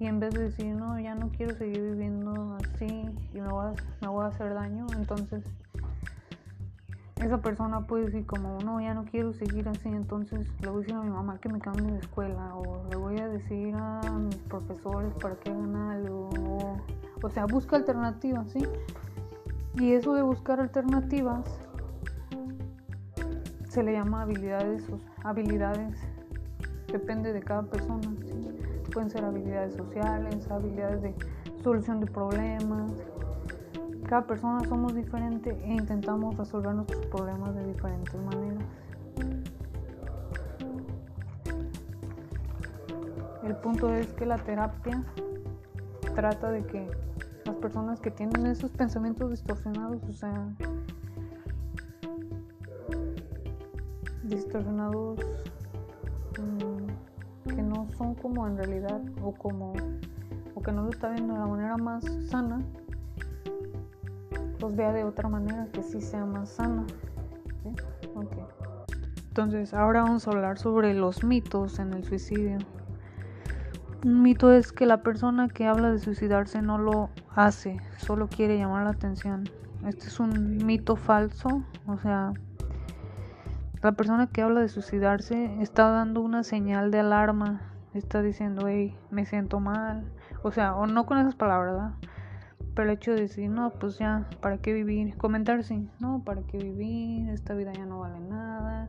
y 0.00 0.06
en 0.06 0.20
vez 0.20 0.32
de 0.34 0.44
decir, 0.44 0.74
no, 0.74 0.98
ya 1.00 1.14
no 1.14 1.30
quiero 1.30 1.56
seguir 1.56 1.80
viviendo 1.80 2.56
así 2.56 3.04
y 3.32 3.40
me 3.40 3.48
voy 3.48 3.66
a, 3.66 3.74
me 4.00 4.08
voy 4.08 4.24
a 4.24 4.28
hacer 4.28 4.54
daño, 4.54 4.86
entonces 4.96 5.44
esa 7.16 7.38
persona 7.38 7.80
puede 7.86 8.04
decir 8.04 8.24
como, 8.26 8.58
no, 8.64 8.80
ya 8.80 8.94
no 8.94 9.04
quiero 9.04 9.32
seguir 9.32 9.68
así, 9.68 9.88
entonces 9.88 10.46
le 10.60 10.68
voy 10.68 10.78
a 10.78 10.80
decir 10.80 10.94
a 10.94 11.00
mi 11.00 11.10
mamá 11.10 11.38
que 11.38 11.48
me 11.48 11.58
cambie 11.58 11.90
de 11.90 11.98
escuela 11.98 12.54
o 12.54 12.86
le 12.88 12.96
voy 12.96 13.18
a 13.18 13.28
decir 13.28 13.74
a 13.74 14.00
mis 14.12 14.36
profesores 14.36 15.12
para 15.14 15.34
que 15.36 15.50
hagan 15.50 15.74
algo. 15.74 16.28
O, 16.38 16.76
o 17.20 17.30
sea, 17.30 17.46
busca 17.46 17.74
alternativas, 17.74 18.48
¿sí? 18.52 18.62
Y 19.74 19.94
eso 19.94 20.14
de 20.14 20.22
buscar 20.22 20.60
alternativas 20.60 21.60
se 23.68 23.82
le 23.82 23.92
llama 23.92 24.22
habilidades, 24.22 24.84
habilidades, 25.24 25.98
depende 26.86 27.32
de 27.32 27.40
cada 27.40 27.62
persona. 27.62 28.08
¿sí? 28.24 28.68
pueden 28.88 29.10
ser 29.10 29.24
habilidades 29.24 29.74
sociales, 29.74 30.50
habilidades 30.50 31.02
de 31.02 31.14
solución 31.62 32.00
de 32.00 32.06
problemas. 32.06 32.92
Cada 34.08 34.26
persona 34.26 34.60
somos 34.68 34.94
diferentes 34.94 35.54
e 35.62 35.72
intentamos 35.72 36.36
resolver 36.36 36.74
nuestros 36.74 37.04
problemas 37.06 37.54
de 37.54 37.66
diferentes 37.66 38.14
maneras. 38.14 38.64
El 43.44 43.56
punto 43.56 43.92
es 43.94 44.06
que 44.14 44.26
la 44.26 44.38
terapia 44.38 45.04
trata 46.14 46.50
de 46.50 46.64
que 46.64 46.90
las 47.44 47.56
personas 47.56 48.00
que 48.00 48.10
tienen 48.10 48.46
esos 48.46 48.70
pensamientos 48.72 49.30
distorsionados, 49.30 50.02
o 50.04 50.12
sea, 50.12 50.48
distorsionados 54.28 55.18
son 57.96 58.14
como 58.14 58.46
en 58.46 58.56
realidad 58.56 59.00
o 59.22 59.32
como 59.32 59.72
o 60.54 60.62
que 60.62 60.72
no 60.72 60.84
lo 60.84 60.90
está 60.90 61.10
viendo 61.10 61.34
de 61.34 61.40
la 61.40 61.46
manera 61.46 61.76
más 61.76 62.04
sana, 62.28 62.60
los 64.60 64.74
vea 64.74 64.92
de 64.92 65.04
otra 65.04 65.28
manera 65.28 65.68
que 65.72 65.82
sí 65.82 66.00
sea 66.00 66.24
más 66.24 66.48
sana. 66.48 66.84
Entonces, 69.28 69.72
ahora 69.72 70.02
vamos 70.02 70.26
a 70.26 70.32
hablar 70.32 70.58
sobre 70.58 70.94
los 70.94 71.22
mitos 71.22 71.78
en 71.78 71.92
el 71.94 72.04
suicidio. 72.04 72.58
Un 74.04 74.22
mito 74.22 74.52
es 74.52 74.72
que 74.72 74.84
la 74.84 75.02
persona 75.02 75.48
que 75.48 75.66
habla 75.66 75.92
de 75.92 76.00
suicidarse 76.00 76.60
no 76.60 76.78
lo 76.78 77.10
hace, 77.36 77.80
solo 77.98 78.28
quiere 78.28 78.58
llamar 78.58 78.84
la 78.84 78.90
atención. 78.90 79.48
Este 79.86 80.08
es 80.08 80.18
un 80.18 80.56
mito 80.66 80.96
falso, 80.96 81.62
o 81.86 81.98
sea, 81.98 82.32
la 83.82 83.92
persona 83.92 84.26
que 84.26 84.42
habla 84.42 84.60
de 84.60 84.68
suicidarse 84.68 85.60
está 85.60 85.88
dando 85.90 86.20
una 86.20 86.42
señal 86.42 86.90
de 86.90 87.00
alarma 87.00 87.74
está 87.94 88.22
diciendo, 88.22 88.66
hey, 88.68 88.96
me 89.10 89.26
siento 89.26 89.60
mal. 89.60 90.04
O 90.42 90.52
sea, 90.52 90.74
o 90.76 90.86
no 90.86 91.06
con 91.06 91.18
esas 91.18 91.34
palabras, 91.34 91.74
¿verdad? 91.74 91.94
Pero 92.74 92.90
el 92.90 92.96
hecho 92.96 93.12
de 93.12 93.22
decir, 93.22 93.50
no, 93.50 93.70
pues 93.70 93.98
ya, 93.98 94.28
¿para 94.40 94.58
qué 94.58 94.72
vivir? 94.72 95.16
Comentar, 95.16 95.64
sí, 95.64 95.88
no, 96.00 96.22
¿para 96.24 96.42
qué 96.42 96.58
vivir? 96.58 97.28
Esta 97.30 97.54
vida 97.54 97.72
ya 97.72 97.86
no 97.86 98.00
vale 98.00 98.20
nada. 98.20 98.86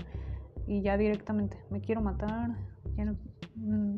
Y 0.67 0.81
ya 0.81 0.97
directamente, 0.97 1.57
me 1.69 1.81
quiero 1.81 2.01
matar. 2.01 2.55
Ya 2.95 3.05
no. 3.05 3.15
Mm. 3.55 3.97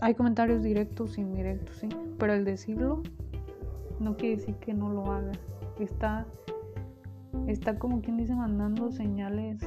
Hay 0.00 0.14
comentarios 0.14 0.62
directos 0.62 1.16
e 1.16 1.22
indirectos, 1.22 1.76
sí. 1.76 1.88
Pero 2.18 2.34
el 2.34 2.44
decirlo 2.44 3.02
no 3.98 4.16
quiere 4.16 4.36
decir 4.36 4.56
que 4.56 4.74
no 4.74 4.90
lo 4.90 5.10
haga. 5.10 5.32
Está, 5.78 6.26
está 7.46 7.78
como 7.78 8.00
quien 8.00 8.16
dice 8.16 8.34
mandando 8.34 8.90
señales 8.90 9.60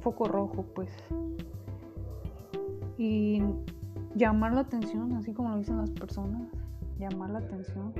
foco 0.00 0.26
rojo, 0.26 0.64
pues 0.74 0.90
y 2.98 3.42
llamar 4.14 4.52
la 4.52 4.60
atención, 4.60 5.12
así 5.12 5.32
como 5.32 5.50
lo 5.50 5.58
dicen 5.58 5.78
las 5.78 5.90
personas, 5.90 6.42
llamar 6.98 7.30
la 7.30 7.38
atención 7.38 7.92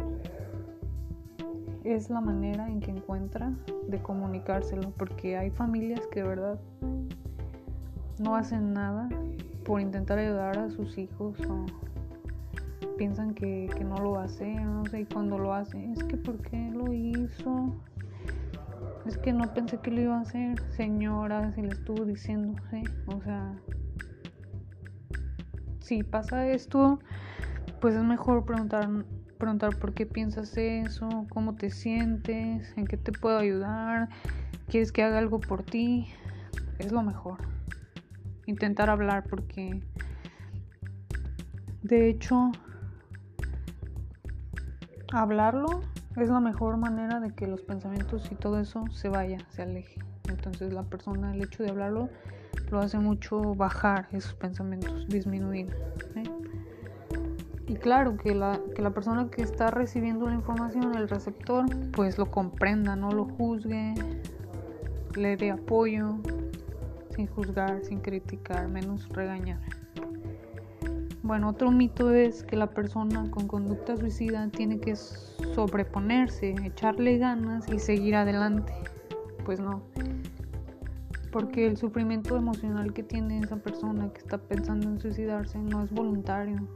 es 1.84 2.10
la 2.10 2.20
manera 2.20 2.68
en 2.68 2.80
que 2.80 2.90
encuentra 2.90 3.52
de 3.88 4.02
comunicárselo, 4.02 4.90
porque 4.96 5.36
hay 5.36 5.50
familias 5.50 6.06
que 6.08 6.22
de 6.22 6.28
verdad 6.28 6.60
no 8.18 8.36
hacen 8.36 8.72
nada 8.74 9.08
por 9.64 9.80
intentar 9.80 10.18
ayudar 10.18 10.58
a 10.58 10.70
sus 10.70 10.98
hijos 10.98 11.38
o 11.48 11.64
piensan 12.98 13.32
que, 13.32 13.70
que, 13.74 13.84
no 13.84 13.96
lo 13.96 14.18
hacer, 14.18 14.60
no 14.60 14.84
sé, 14.84 15.00
y 15.00 15.04
cuando 15.06 15.38
lo 15.38 15.54
hace, 15.54 15.90
es 15.90 16.04
que 16.04 16.18
¿por 16.18 16.36
qué 16.42 16.70
lo 16.70 16.92
hizo? 16.92 17.72
Es 19.10 19.18
que 19.18 19.32
no 19.32 19.52
pensé 19.52 19.76
que 19.78 19.90
lo 19.90 20.00
iba 20.02 20.18
a 20.18 20.20
hacer, 20.20 20.62
señora, 20.76 21.50
si 21.50 21.62
le 21.62 21.70
estuvo 21.70 22.04
diciendo, 22.04 22.54
¿sí? 22.70 22.84
O 23.06 23.20
sea, 23.20 23.56
si 25.80 26.04
pasa 26.04 26.46
esto, 26.46 27.00
pues 27.80 27.96
es 27.96 28.04
mejor 28.04 28.44
preguntar, 28.44 28.88
preguntar 29.36 29.76
por 29.80 29.94
qué 29.94 30.06
piensas 30.06 30.56
eso, 30.56 31.08
cómo 31.28 31.56
te 31.56 31.70
sientes, 31.70 32.72
en 32.76 32.86
qué 32.86 32.96
te 32.96 33.10
puedo 33.10 33.36
ayudar, 33.36 34.10
quieres 34.68 34.92
que 34.92 35.02
haga 35.02 35.18
algo 35.18 35.40
por 35.40 35.64
ti, 35.64 36.06
es 36.78 36.92
lo 36.92 37.02
mejor. 37.02 37.38
Intentar 38.46 38.90
hablar 38.90 39.24
porque 39.28 39.82
de 41.82 42.08
hecho 42.10 42.52
hablarlo 45.12 45.80
es 46.22 46.30
la 46.30 46.40
mejor 46.40 46.76
manera 46.76 47.20
de 47.20 47.30
que 47.30 47.46
los 47.46 47.62
pensamientos 47.62 48.30
y 48.30 48.34
todo 48.34 48.60
eso 48.60 48.84
se 48.90 49.08
vaya, 49.08 49.38
se 49.50 49.62
aleje. 49.62 50.00
Entonces 50.28 50.72
la 50.72 50.82
persona, 50.82 51.34
el 51.34 51.42
hecho 51.42 51.62
de 51.62 51.70
hablarlo, 51.70 52.08
lo 52.70 52.78
hace 52.80 52.98
mucho 52.98 53.54
bajar 53.54 54.08
esos 54.12 54.34
pensamientos, 54.34 55.06
disminuir. 55.08 55.74
Y 57.66 57.74
claro, 57.74 58.16
que 58.16 58.34
la, 58.34 58.58
que 58.74 58.82
la 58.82 58.90
persona 58.90 59.30
que 59.30 59.42
está 59.42 59.70
recibiendo 59.70 60.26
la 60.26 60.34
información, 60.34 60.94
el 60.96 61.08
receptor, 61.08 61.66
pues 61.92 62.18
lo 62.18 62.26
comprenda, 62.26 62.96
no 62.96 63.12
lo 63.12 63.26
juzgue, 63.26 63.94
le 65.14 65.36
dé 65.36 65.52
apoyo, 65.52 66.16
sin 67.14 67.28
juzgar, 67.28 67.80
sin 67.84 68.00
criticar, 68.00 68.68
menos 68.68 69.08
regañar. 69.10 69.60
Bueno, 71.22 71.50
otro 71.50 71.70
mito 71.70 72.12
es 72.12 72.42
que 72.42 72.56
la 72.56 72.68
persona 72.68 73.30
con 73.30 73.46
conducta 73.46 73.96
suicida 73.96 74.48
tiene 74.48 74.80
que 74.80 74.96
sobreponerse, 74.96 76.54
echarle 76.64 77.18
ganas 77.18 77.68
y 77.68 77.78
seguir 77.78 78.16
adelante. 78.16 78.72
Pues 79.44 79.60
no 79.60 79.82
porque 81.30 81.66
el 81.66 81.76
sufrimiento 81.76 82.36
emocional 82.36 82.92
que 82.92 83.02
tiene 83.02 83.38
esa 83.38 83.56
persona 83.56 84.12
que 84.12 84.18
está 84.18 84.38
pensando 84.38 84.88
en 84.88 85.00
suicidarse 85.00 85.58
no 85.58 85.84
es 85.84 85.90
voluntario 85.92 86.66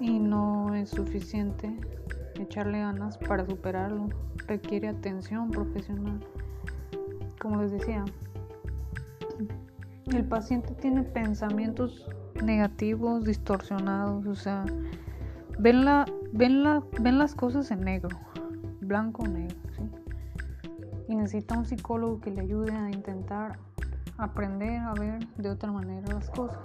y 0.00 0.18
no 0.18 0.74
es 0.74 0.90
suficiente 0.90 1.74
echarle 2.40 2.80
ganas 2.80 3.18
para 3.18 3.44
superarlo. 3.46 4.08
Requiere 4.46 4.88
atención 4.88 5.50
profesional. 5.50 6.20
Como 7.40 7.62
les 7.62 7.72
decía, 7.72 8.04
el 10.06 10.24
paciente 10.24 10.74
tiene 10.74 11.02
pensamientos 11.02 12.08
negativos, 12.42 13.24
distorsionados, 13.24 14.26
o 14.26 14.34
sea, 14.34 14.64
ven, 15.58 15.84
la, 15.84 16.04
ven, 16.32 16.62
la, 16.62 16.82
ven 17.00 17.18
las 17.18 17.34
cosas 17.34 17.70
en 17.70 17.82
negro, 17.82 18.18
blanco 18.80 19.22
o 19.22 19.28
negro 19.28 19.62
y 21.12 21.14
necesita 21.14 21.58
un 21.58 21.66
psicólogo 21.66 22.20
que 22.20 22.30
le 22.30 22.40
ayude 22.40 22.72
a 22.72 22.90
intentar 22.90 23.58
aprender 24.16 24.80
a 24.80 24.94
ver 24.94 25.26
de 25.36 25.50
otra 25.50 25.70
manera 25.70 26.06
las 26.12 26.30
cosas. 26.30 26.58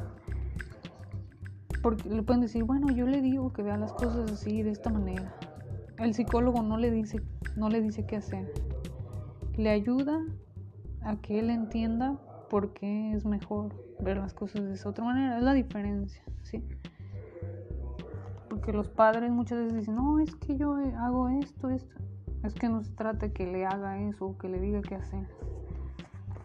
Porque 1.81 2.09
le 2.09 2.23
pueden 2.23 2.41
decir, 2.41 2.63
bueno, 2.63 2.89
yo 2.91 3.05
le 3.07 3.21
digo 3.21 3.51
que 3.51 3.61
vea 3.61 3.77
las 3.77 3.93
cosas 3.93 4.31
así, 4.31 4.63
de 4.63 4.71
esta 4.71 4.89
manera. 4.89 5.35
El 5.99 6.13
psicólogo 6.13 6.61
no 6.61 6.77
le 6.77 6.91
dice, 6.91 7.21
no 7.55 7.69
le 7.69 7.81
dice 7.81 8.05
qué 8.05 8.17
hacer. 8.17 8.51
Le 9.57 9.69
ayuda 9.69 10.23
a 11.01 11.17
que 11.17 11.39
él 11.39 11.49
entienda 11.49 12.17
por 12.49 12.73
qué 12.73 13.13
es 13.13 13.25
mejor 13.25 13.75
ver 13.99 14.17
las 14.17 14.33
cosas 14.33 14.63
de 14.63 14.73
esa 14.73 14.89
otra 14.89 15.05
manera. 15.05 15.37
Es 15.37 15.43
la 15.43 15.53
diferencia, 15.53 16.21
¿sí? 16.43 16.63
Porque 18.49 18.71
los 18.73 18.89
padres 18.89 19.31
muchas 19.31 19.59
veces 19.59 19.73
dicen, 19.75 19.95
no, 19.95 20.19
es 20.19 20.35
que 20.35 20.57
yo 20.57 20.75
hago 20.99 21.29
esto, 21.29 21.69
esto. 21.69 21.95
Es 22.43 22.53
que 22.53 22.69
no 22.69 22.83
se 22.83 22.91
trata 22.93 23.29
que 23.29 23.45
le 23.45 23.65
haga 23.65 23.99
eso 23.99 24.25
o 24.25 24.37
que 24.37 24.47
le 24.47 24.59
diga 24.59 24.81
qué 24.81 24.95
hacer. 24.95 25.27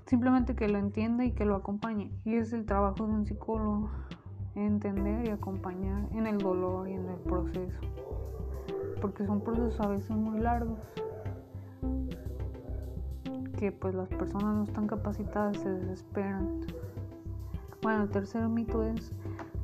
Simplemente 0.07 0.55
que 0.55 0.69
lo 0.69 0.79
entienda 0.79 1.25
y 1.25 1.33
que 1.33 1.45
lo 1.45 1.55
acompañe. 1.55 2.11
Y 2.25 2.35
es 2.35 2.53
el 2.53 2.67
trabajo 2.67 3.07
de 3.07 3.13
un 3.13 3.27
psicólogo, 3.27 3.91
entender 4.55 5.27
y 5.27 5.31
acompañar 5.31 6.09
en 6.13 6.27
el 6.27 6.39
dolor 6.39 6.89
y 6.89 6.95
en 6.95 7.09
el 7.09 7.19
proceso. 7.21 7.81
Porque 9.01 9.25
son 9.27 9.43
procesos 9.43 9.81
a 9.81 9.89
veces 9.89 10.11
muy 10.11 10.41
largos. 10.41 10.79
Que 13.59 13.73
pues 13.73 13.95
las 13.95 14.09
personas 14.09 14.55
no 14.55 14.65
están 14.65 14.87
capacitadas, 14.87 15.57
se 15.59 15.71
desesperan. 15.71 16.61
Bueno, 17.83 18.05
el 18.05 18.11
tercer 18.11 18.49
mito 18.49 18.85
es, 18.85 19.13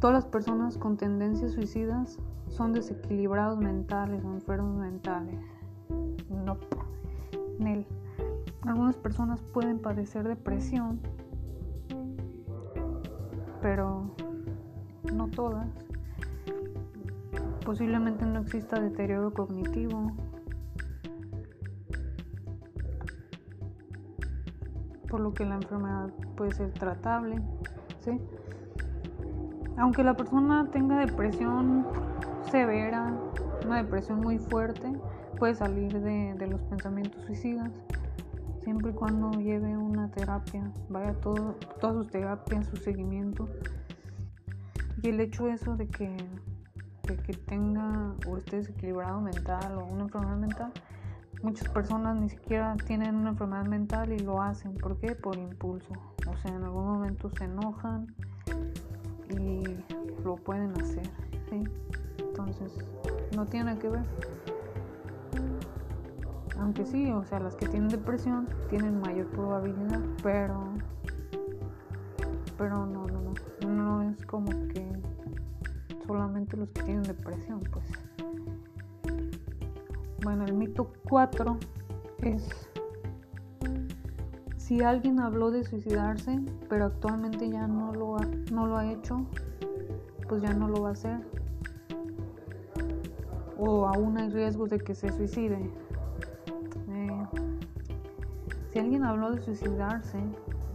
todas 0.01 0.15
las 0.15 0.27
personas 0.27 0.77
con 0.77 0.97
tendencias 0.97 1.53
suicidas 1.53 2.19
son 2.49 2.73
desequilibrados 2.73 3.59
mentales 3.59 4.25
o 4.25 4.33
enfermos 4.33 4.77
mentales. 4.77 5.39
No. 6.29 6.59
Algunas 8.63 8.97
personas 8.97 9.41
pueden 9.41 9.79
padecer 9.79 10.27
depresión, 10.27 11.01
pero 13.63 14.11
no 15.15 15.29
todas. 15.29 15.69
Posiblemente 17.65 18.27
no 18.27 18.41
exista 18.41 18.81
deterioro 18.81 19.33
cognitivo. 19.33 20.13
Por 25.09 25.21
lo 25.21 25.33
que 25.33 25.45
la 25.45 25.55
enfermedad 25.55 26.11
puede 26.37 26.53
ser 26.53 26.73
tratable, 26.73 27.43
Aunque 29.77 30.03
la 30.03 30.15
persona 30.15 30.69
tenga 30.73 30.99
depresión 30.99 31.87
severa, 32.51 33.15
una 33.65 33.77
depresión 33.77 34.21
muy 34.21 34.39
fuerte, 34.39 34.93
puede 35.39 35.55
salir 35.55 36.01
de, 36.01 36.47
los 36.49 36.61
pensamientos 36.63 37.23
suicidas 37.27 37.71
siempre 38.63 38.91
y 38.91 38.95
cuando 38.95 39.31
lleve 39.41 39.77
una 39.77 40.11
terapia, 40.11 40.71
vaya 40.89 41.15
todo, 41.21 41.55
todas 41.81 41.97
sus 41.97 42.09
terapias, 42.09 42.67
su 42.67 42.77
seguimiento. 42.77 43.49
Y 45.03 45.09
el 45.09 45.21
hecho 45.21 45.49
eso 45.49 45.77
de 45.77 45.87
que, 45.87 46.17
de 47.07 47.17
que 47.17 47.33
tenga 47.33 48.15
o 48.27 48.37
esté 48.37 48.57
desequilibrado 48.57 49.21
mental 49.21 49.79
o 49.79 49.87
una 49.87 50.03
enfermedad 50.05 50.37
mental, 50.37 50.73
muchas 51.43 51.69
personas 51.69 52.17
ni 52.17 52.29
siquiera 52.29 52.77
tienen 52.85 53.15
una 53.15 53.31
enfermedad 53.31 53.67
mental 53.67 54.13
y 54.13 54.19
lo 54.19 54.43
hacen. 54.43 54.75
¿Por 54.75 54.99
qué? 54.99 55.15
Por 55.15 55.39
impulso. 55.39 55.95
O 56.33 56.37
sea, 56.39 56.55
en 56.55 56.65
algún 56.65 56.87
momento 56.87 57.31
se 57.31 57.45
enojan 57.45 58.15
y 59.31 59.63
lo 60.25 60.37
pueden 60.37 60.73
hacer. 60.81 61.09
¿sí? 61.51 61.65
Entonces, 62.19 62.73
no 63.37 63.47
tiene 63.47 63.79
que 63.79 63.89
ver. 63.89 64.05
Aunque 66.59 66.85
sí, 66.85 67.11
o 67.13 67.25
sea, 67.25 67.39
las 67.39 67.55
que 67.55 67.67
tienen 67.69 67.89
depresión 67.89 68.49
tienen 68.69 69.01
mayor 69.01 69.27
probabilidad, 69.29 70.01
pero 70.23 70.73
pero 72.59 72.85
no, 72.85 73.07
no, 73.07 73.23
no, 73.63 73.69
no 73.69 74.03
es 74.03 74.27
como 74.27 74.51
que 74.69 74.85
solamente 76.07 76.57
los 76.57 76.69
que 76.71 76.83
tienen 76.83 77.05
depresión, 77.05 77.61
pues. 77.71 77.87
Bueno, 80.25 80.45
el 80.45 80.55
mito 80.55 80.93
4 81.09 81.57
es 82.23 82.68
si 84.69 84.83
alguien 84.83 85.19
habló 85.19 85.51
de 85.51 85.65
suicidarse, 85.65 86.39
pero 86.69 86.85
actualmente 86.85 87.49
ya 87.49 87.67
no 87.67 87.91
lo 87.95 88.19
ha, 88.19 88.27
no 88.53 88.67
lo 88.67 88.77
ha 88.77 88.93
hecho, 88.93 89.25
pues 90.29 90.43
ya 90.43 90.53
no 90.53 90.69
lo 90.69 90.83
va 90.83 90.91
a 90.91 90.93
hacer. 90.93 91.21
O 93.57 93.87
aún 93.87 94.19
hay 94.19 94.29
riesgos 94.29 94.69
de 94.69 94.79
que 94.79 94.95
se 94.95 95.11
suicide. 95.11 95.71
Si 98.71 98.79
alguien 98.79 99.05
habló 99.05 99.31
de 99.31 99.41
suicidarse, 99.41 100.19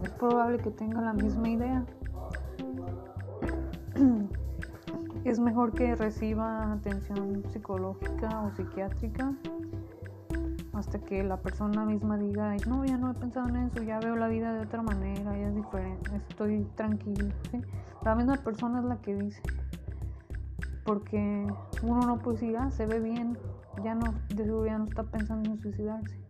es 0.02 0.10
probable 0.10 0.58
que 0.58 0.72
tenga 0.72 1.00
la 1.00 1.12
misma 1.12 1.48
idea. 1.48 1.86
Es 5.24 5.38
mejor 5.38 5.72
que 5.72 5.94
reciba 5.94 6.70
atención 6.70 7.44
psicológica 7.50 8.42
o 8.42 8.50
psiquiátrica 8.50 9.32
hasta 10.84 10.98
que 10.98 11.24
la 11.24 11.38
persona 11.38 11.86
misma 11.86 12.18
diga, 12.18 12.54
no, 12.68 12.84
ya 12.84 12.98
no 12.98 13.10
he 13.10 13.14
pensado 13.14 13.48
en 13.48 13.56
eso, 13.56 13.82
ya 13.82 14.00
veo 14.00 14.16
la 14.16 14.28
vida 14.28 14.52
de 14.52 14.60
otra 14.60 14.82
manera, 14.82 15.34
ya 15.34 15.48
es 15.48 15.54
diferente, 15.54 16.14
estoy 16.28 16.64
tranquilo. 16.74 17.28
La 18.04 18.14
misma 18.14 18.36
persona 18.36 18.80
es 18.80 18.84
la 18.84 19.00
que 19.00 19.14
dice, 19.14 19.40
porque 20.84 21.46
uno 21.82 22.00
no 22.00 22.18
puede 22.18 22.38
decir, 22.38 22.56
ah, 22.58 22.70
se 22.70 22.84
ve 22.84 23.00
bien, 23.00 23.38
ya 23.82 23.94
no, 23.94 24.12
de 24.28 24.44
seguro 24.44 24.66
ya 24.66 24.76
no 24.76 24.84
está 24.84 25.04
pensando 25.04 25.50
en 25.50 25.58
suicidarse. 25.58 26.20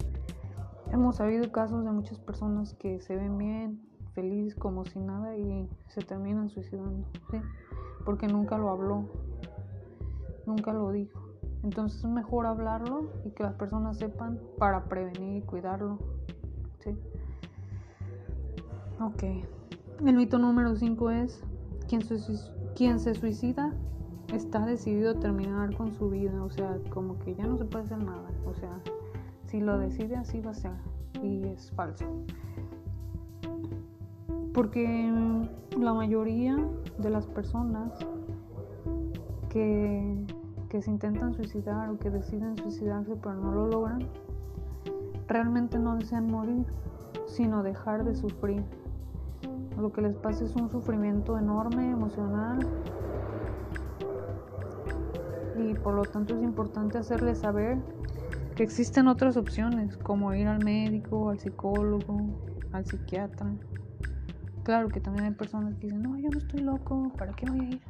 Hemos 0.93 1.17
sabido 1.17 1.51
casos 1.51 1.85
de 1.85 1.91
muchas 1.91 2.21
personas 2.21 2.75
que 2.75 3.01
se 3.01 3.17
ven 3.17 3.37
bien, 3.37 3.83
felices, 4.15 4.55
como 4.55 4.85
si 4.85 5.01
nada 5.01 5.37
y 5.37 5.69
se 5.89 6.03
terminan 6.03 6.49
suicidando, 6.49 7.09
¿sí? 7.33 7.39
Porque 8.05 8.29
nunca 8.29 8.57
lo 8.57 8.71
habló, 8.71 9.09
nunca 10.47 10.73
lo 10.73 10.93
dijo. 10.93 11.24
Entonces 11.65 12.05
es 12.05 12.11
mejor 12.11 12.47
hablarlo 12.47 13.11
y 13.25 13.31
que 13.31 13.43
las 13.43 13.55
personas 13.55 13.97
sepan 13.97 14.39
para 14.59 14.85
prevenir 14.85 15.39
y 15.39 15.41
cuidarlo, 15.41 15.99
¿sí? 16.81 16.95
Ok. 19.01 19.25
El 20.05 20.17
mito 20.17 20.39
número 20.39 20.77
5 20.77 21.11
es, 21.11 21.43
quien 21.89 22.03
se, 22.03 22.19
quien 22.77 23.01
se 23.01 23.15
suicida 23.15 23.73
está 24.35 24.67
decidido 24.67 25.13
a 25.13 25.15
terminar 25.15 25.75
con 25.75 25.93
su 25.95 26.11
vida, 26.11 26.43
o 26.43 26.51
sea, 26.51 26.79
como 26.91 27.19
que 27.21 27.35
ya 27.35 27.47
no 27.47 27.57
se 27.57 27.65
puede 27.65 27.85
hacer 27.85 27.99
nada, 27.99 28.29
o 28.47 28.53
sea, 28.53 28.81
si 29.47 29.61
lo 29.61 29.79
decide 29.79 30.17
así 30.17 30.41
va 30.41 30.51
a 30.51 30.55
ser 30.55 30.73
y 31.23 31.45
es 31.47 31.71
falso. 31.73 32.05
Porque 34.53 35.11
la 35.79 35.95
mayoría 35.95 36.57
de 36.99 37.11
las 37.11 37.27
personas 37.27 37.93
que, 39.49 40.25
que 40.69 40.83
se 40.83 40.91
intentan 40.91 41.35
suicidar 41.35 41.91
o 41.91 41.99
que 41.99 42.11
deciden 42.11 42.57
suicidarse 42.59 43.17
pero 43.17 43.35
no 43.35 43.53
lo 43.53 43.67
logran, 43.69 44.09
realmente 45.27 45.79
no 45.79 45.97
desean 45.97 46.27
morir, 46.27 46.67
sino 47.27 47.63
dejar 47.63 48.05
de 48.05 48.15
sufrir. 48.15 48.63
Lo 49.79 49.93
que 49.93 50.03
les 50.03 50.17
pasa 50.17 50.45
es 50.45 50.55
un 50.55 50.71
sufrimiento 50.71 51.37
enorme, 51.39 51.91
emocional, 51.91 52.61
y 55.57 55.75
por 55.75 55.95
lo 55.95 56.03
tanto 56.03 56.37
es 56.37 56.43
importante 56.43 56.99
hacerles 56.99 57.39
saber 57.39 57.79
que 58.55 58.63
existen 58.63 59.09
otras 59.09 59.37
opciones, 59.37 59.97
como 59.97 60.33
ir 60.35 60.47
al 60.47 60.65
médico, 60.65 61.31
al 61.31 61.39
psicólogo, 61.39 62.17
al 62.73 62.85
psiquiatra. 62.87 63.47
Claro 64.63 64.89
que 64.89 65.01
también 65.01 65.27
hay 65.27 65.33
personas 65.33 65.75
que 65.75 65.87
dicen, 65.87 66.03
no, 66.03 66.17
yo 66.17 66.31
no 66.31 66.39
estoy 66.39 66.61
loco, 66.61 67.13
¿para 67.19 67.33
qué 67.33 67.47
voy 67.47 67.61
a 67.61 67.69
ir? 67.71 67.81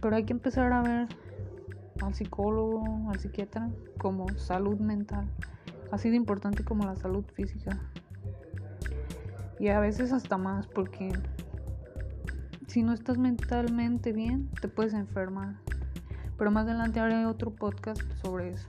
Pero 0.00 0.16
hay 0.16 0.24
que 0.24 0.32
empezar 0.32 0.72
a 0.72 0.82
ver 0.82 1.08
al 2.06 2.14
psicólogo, 2.14 3.10
al 3.10 3.18
psiquiatra, 3.18 3.70
como 3.98 4.28
salud 4.36 4.78
mental, 4.78 5.28
así 5.90 6.10
de 6.10 6.16
importante 6.16 6.64
como 6.64 6.84
la 6.84 6.96
salud 6.96 7.24
física. 7.34 7.78
Y 9.58 9.68
a 9.68 9.80
veces 9.80 10.12
hasta 10.12 10.36
más, 10.36 10.66
porque 10.66 11.12
si 12.66 12.82
no 12.82 12.92
estás 12.92 13.18
mentalmente 13.18 14.12
bien, 14.12 14.50
te 14.60 14.68
puedes 14.68 14.94
enfermar. 14.94 15.56
Pero 16.36 16.50
más 16.50 16.66
adelante 16.66 17.00
haré 17.00 17.24
otro 17.26 17.50
podcast 17.50 18.02
sobre 18.20 18.50
eso. 18.50 18.68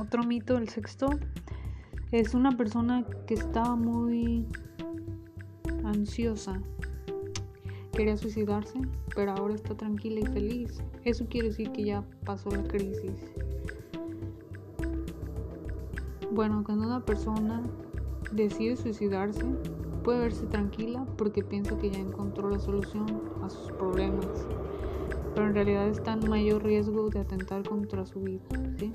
Otro 0.00 0.22
mito, 0.24 0.58
el 0.58 0.68
sexto, 0.68 1.08
es 2.10 2.34
una 2.34 2.56
persona 2.56 3.04
que 3.26 3.34
estaba 3.34 3.76
muy 3.76 4.46
ansiosa. 5.84 6.60
Quería 8.00 8.16
suicidarse, 8.16 8.80
pero 9.14 9.32
ahora 9.32 9.54
está 9.54 9.76
tranquila 9.76 10.20
y 10.20 10.26
feliz. 10.32 10.82
Eso 11.04 11.26
quiere 11.28 11.48
decir 11.48 11.70
que 11.70 11.84
ya 11.84 12.02
pasó 12.24 12.50
la 12.50 12.62
crisis. 12.62 13.12
Bueno, 16.30 16.64
cuando 16.64 16.86
una 16.86 17.04
persona 17.04 17.62
decide 18.32 18.76
suicidarse, 18.76 19.44
puede 20.02 20.20
verse 20.20 20.46
tranquila 20.46 21.04
porque 21.18 21.44
piensa 21.44 21.76
que 21.76 21.90
ya 21.90 21.98
encontró 21.98 22.48
la 22.48 22.58
solución 22.58 23.04
a 23.42 23.50
sus 23.50 23.70
problemas, 23.72 24.46
pero 25.34 25.48
en 25.48 25.54
realidad 25.54 25.86
está 25.86 26.14
en 26.14 26.26
mayor 26.26 26.64
riesgo 26.64 27.10
de 27.10 27.20
atentar 27.20 27.68
contra 27.68 28.06
su 28.06 28.22
vida, 28.22 28.40
¿sí? 28.78 28.94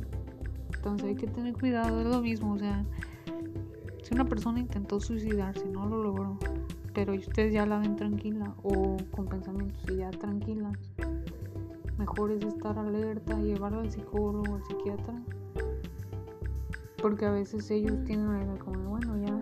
Entonces 0.78 1.10
hay 1.10 1.16
que 1.16 1.28
tener 1.28 1.54
cuidado, 1.54 2.02
es 2.02 2.08
lo 2.08 2.22
mismo, 2.22 2.54
o 2.54 2.58
sea, 2.58 2.84
si 4.02 4.16
una 4.16 4.26
persona 4.26 4.60
intentó 4.60 5.00
suicidarse, 5.00 5.64
no 5.68 5.86
lo 5.86 6.02
logró, 6.02 6.40
pero 6.96 7.14
ustedes 7.14 7.54
ya 7.54 7.66
la 7.66 7.78
ven 7.78 7.98
tranquila 7.98 8.56
o 8.64 8.98
con 9.12 9.28
pensamientos 9.28 9.84
y 9.92 9.98
ya 9.98 10.10
tranquila, 10.10 10.72
mejor 11.98 12.32
es 12.32 12.44
estar 12.44 12.80
alerta, 12.80 13.38
llevarla 13.38 13.82
al 13.82 13.92
psicólogo, 13.92 14.56
al 14.56 14.64
psiquiatra, 14.64 15.14
porque 17.02 17.26
a 17.26 17.32
veces 17.32 17.70
ellos 17.70 18.04
tienen 18.06 18.30
idea 18.30 18.58
como, 18.58 18.90
bueno, 18.90 19.18
ya 19.24 19.38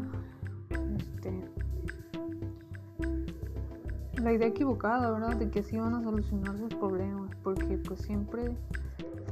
la 4.23 4.31
idea 4.31 4.47
equivocada, 4.47 5.11
¿verdad? 5.11 5.35
De 5.35 5.49
que 5.49 5.59
así 5.59 5.77
van 5.77 5.93
a 5.93 6.01
solucionar 6.01 6.57
sus 6.57 6.73
problemas, 6.75 7.29
porque 7.43 7.77
pues 7.77 7.99
siempre 8.01 8.57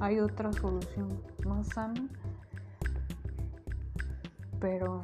hay 0.01 0.19
otra 0.19 0.51
solución 0.51 1.07
más 1.45 1.67
sana, 1.69 2.07
pero 4.60 5.03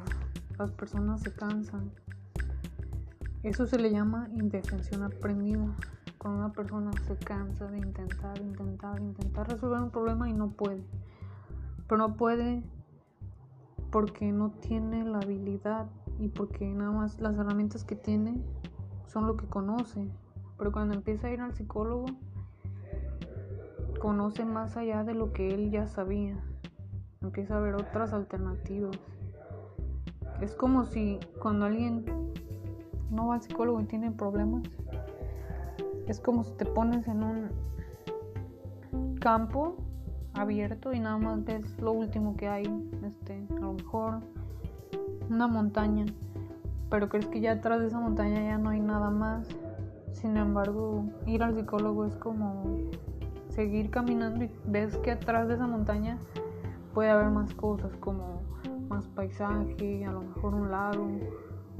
las 0.58 0.70
personas 0.72 1.22
se 1.22 1.32
cansan. 1.32 1.90
Eso 3.44 3.66
se 3.66 3.78
le 3.78 3.90
llama 3.90 4.28
indefensión 4.32 5.04
aprendida. 5.04 5.64
Cuando 6.18 6.40
una 6.40 6.52
persona 6.52 6.90
se 7.06 7.16
cansa 7.16 7.66
de 7.66 7.78
intentar, 7.78 8.40
intentar, 8.40 9.00
intentar 9.00 9.48
resolver 9.48 9.80
un 9.80 9.90
problema 9.90 10.28
y 10.28 10.32
no 10.32 10.50
puede. 10.50 10.82
Pero 11.86 11.98
no 11.98 12.16
puede 12.16 12.64
porque 13.92 14.32
no 14.32 14.50
tiene 14.50 15.04
la 15.04 15.18
habilidad 15.18 15.86
y 16.18 16.28
porque 16.28 16.68
nada 16.68 16.90
más 16.90 17.20
las 17.20 17.36
herramientas 17.36 17.84
que 17.84 17.94
tiene 17.94 18.42
son 19.06 19.28
lo 19.28 19.36
que 19.36 19.46
conoce. 19.46 20.08
Pero 20.58 20.72
cuando 20.72 20.94
empieza 20.94 21.28
a 21.28 21.30
ir 21.30 21.40
al 21.40 21.54
psicólogo, 21.54 22.06
conoce 24.00 24.44
más 24.44 24.76
allá 24.76 25.04
de 25.04 25.14
lo 25.14 25.32
que 25.32 25.54
él 25.54 25.70
ya 25.70 25.86
sabía. 25.86 26.36
Empieza 27.20 27.56
a 27.56 27.60
ver 27.60 27.76
otras 27.76 28.12
alternativas. 28.12 28.98
Es 30.40 30.56
como 30.56 30.84
si 30.84 31.20
cuando 31.40 31.66
alguien 31.66 32.04
no 33.10 33.28
va 33.28 33.34
al 33.36 33.42
psicólogo 33.42 33.80
y 33.80 33.84
tiene 33.84 34.10
problemas, 34.10 34.62
es 36.06 36.20
como 36.20 36.44
si 36.44 36.52
te 36.52 36.64
pones 36.64 37.06
en 37.08 37.22
un 37.22 37.48
campo 39.20 39.76
abierto 40.34 40.92
y 40.92 41.00
nada 41.00 41.18
más 41.18 41.44
ves 41.44 41.78
lo 41.80 41.92
último 41.92 42.36
que 42.36 42.48
hay, 42.48 42.64
este, 43.04 43.46
a 43.56 43.60
lo 43.60 43.74
mejor 43.74 44.20
una 45.28 45.46
montaña 45.46 46.06
pero 46.90 47.08
crees 47.08 47.26
que 47.26 47.40
ya 47.40 47.52
atrás 47.52 47.80
de 47.80 47.88
esa 47.88 48.00
montaña 48.00 48.42
ya 48.42 48.58
no 48.58 48.70
hay 48.70 48.80
nada 48.80 49.10
más. 49.10 49.46
Sin 50.12 50.36
embargo, 50.36 51.04
ir 51.26 51.42
al 51.42 51.54
psicólogo 51.54 52.06
es 52.06 52.16
como 52.16 52.64
seguir 53.50 53.90
caminando 53.90 54.44
y 54.44 54.50
ves 54.66 54.96
que 54.98 55.12
atrás 55.12 55.48
de 55.48 55.54
esa 55.54 55.66
montaña 55.66 56.18
puede 56.94 57.10
haber 57.10 57.28
más 57.28 57.54
cosas 57.54 57.94
como 57.96 58.42
más 58.88 59.06
paisaje, 59.08 60.04
a 60.06 60.12
lo 60.12 60.22
mejor 60.22 60.54
un 60.54 60.70
lago, 60.70 61.08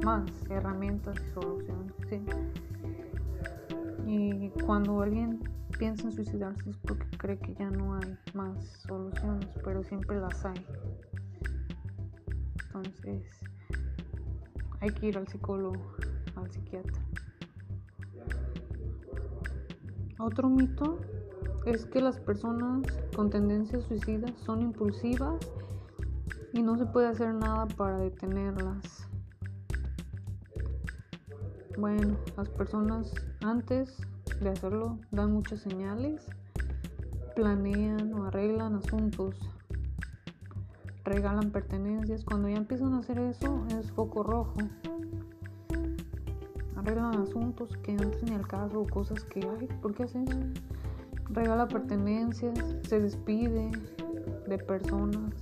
más 0.04 0.30
herramientas 0.50 1.16
y 1.20 1.32
soluciones. 1.32 1.92
Y 4.06 4.50
cuando 4.64 5.02
alguien 5.02 5.40
piensa 5.78 6.04
en 6.04 6.12
suicidarse 6.12 6.70
es 6.70 6.76
porque 6.78 7.06
cree 7.18 7.38
que 7.38 7.54
ya 7.54 7.70
no 7.70 7.94
hay 7.94 8.18
más 8.34 8.64
soluciones, 8.86 9.48
pero 9.64 9.82
siempre 9.84 10.18
las 10.18 10.44
hay. 10.44 10.66
Entonces, 12.66 13.24
hay 14.80 14.90
que 14.90 15.06
ir 15.08 15.18
al 15.18 15.28
psicólogo, 15.28 15.94
al 16.36 16.50
psiquiatra. 16.50 17.02
Otro 20.18 20.48
mito 20.48 20.98
es 21.64 21.84
que 21.86 22.00
las 22.00 22.18
personas 22.18 22.82
con 23.14 23.30
tendencias 23.30 23.84
suicidas 23.84 24.32
son 24.44 24.62
impulsivas 24.62 25.38
y 26.52 26.62
no 26.62 26.76
se 26.76 26.86
puede 26.86 27.08
hacer 27.08 27.34
nada 27.34 27.66
para 27.66 27.98
detenerlas. 27.98 29.07
Bueno, 31.78 32.16
las 32.36 32.48
personas 32.48 33.14
antes 33.40 33.96
de 34.40 34.48
hacerlo 34.48 34.98
dan 35.12 35.32
muchas 35.32 35.60
señales, 35.60 36.26
planean 37.36 38.12
o 38.14 38.24
arreglan 38.24 38.74
asuntos 38.74 39.36
regalan 41.08 41.50
pertenencias. 41.50 42.24
Cuando 42.24 42.48
ya 42.48 42.56
empiezan 42.56 42.94
a 42.94 42.98
hacer 42.98 43.18
eso, 43.18 43.64
es 43.78 43.90
foco 43.92 44.22
rojo. 44.22 44.56
Arreglan 46.76 47.22
asuntos 47.22 47.76
que 47.78 47.92
antes 47.92 48.22
ni 48.22 48.34
al 48.34 48.46
caso, 48.46 48.84
cosas 48.92 49.24
que, 49.24 49.40
ay, 49.40 49.68
¿por 49.80 49.94
qué 49.94 50.04
hacen 50.04 50.28
eso? 50.28 50.38
Regala 51.30 51.68
pertenencias, 51.68 52.58
se 52.82 53.00
despide 53.00 53.70
de 54.48 54.58
personas, 54.58 55.34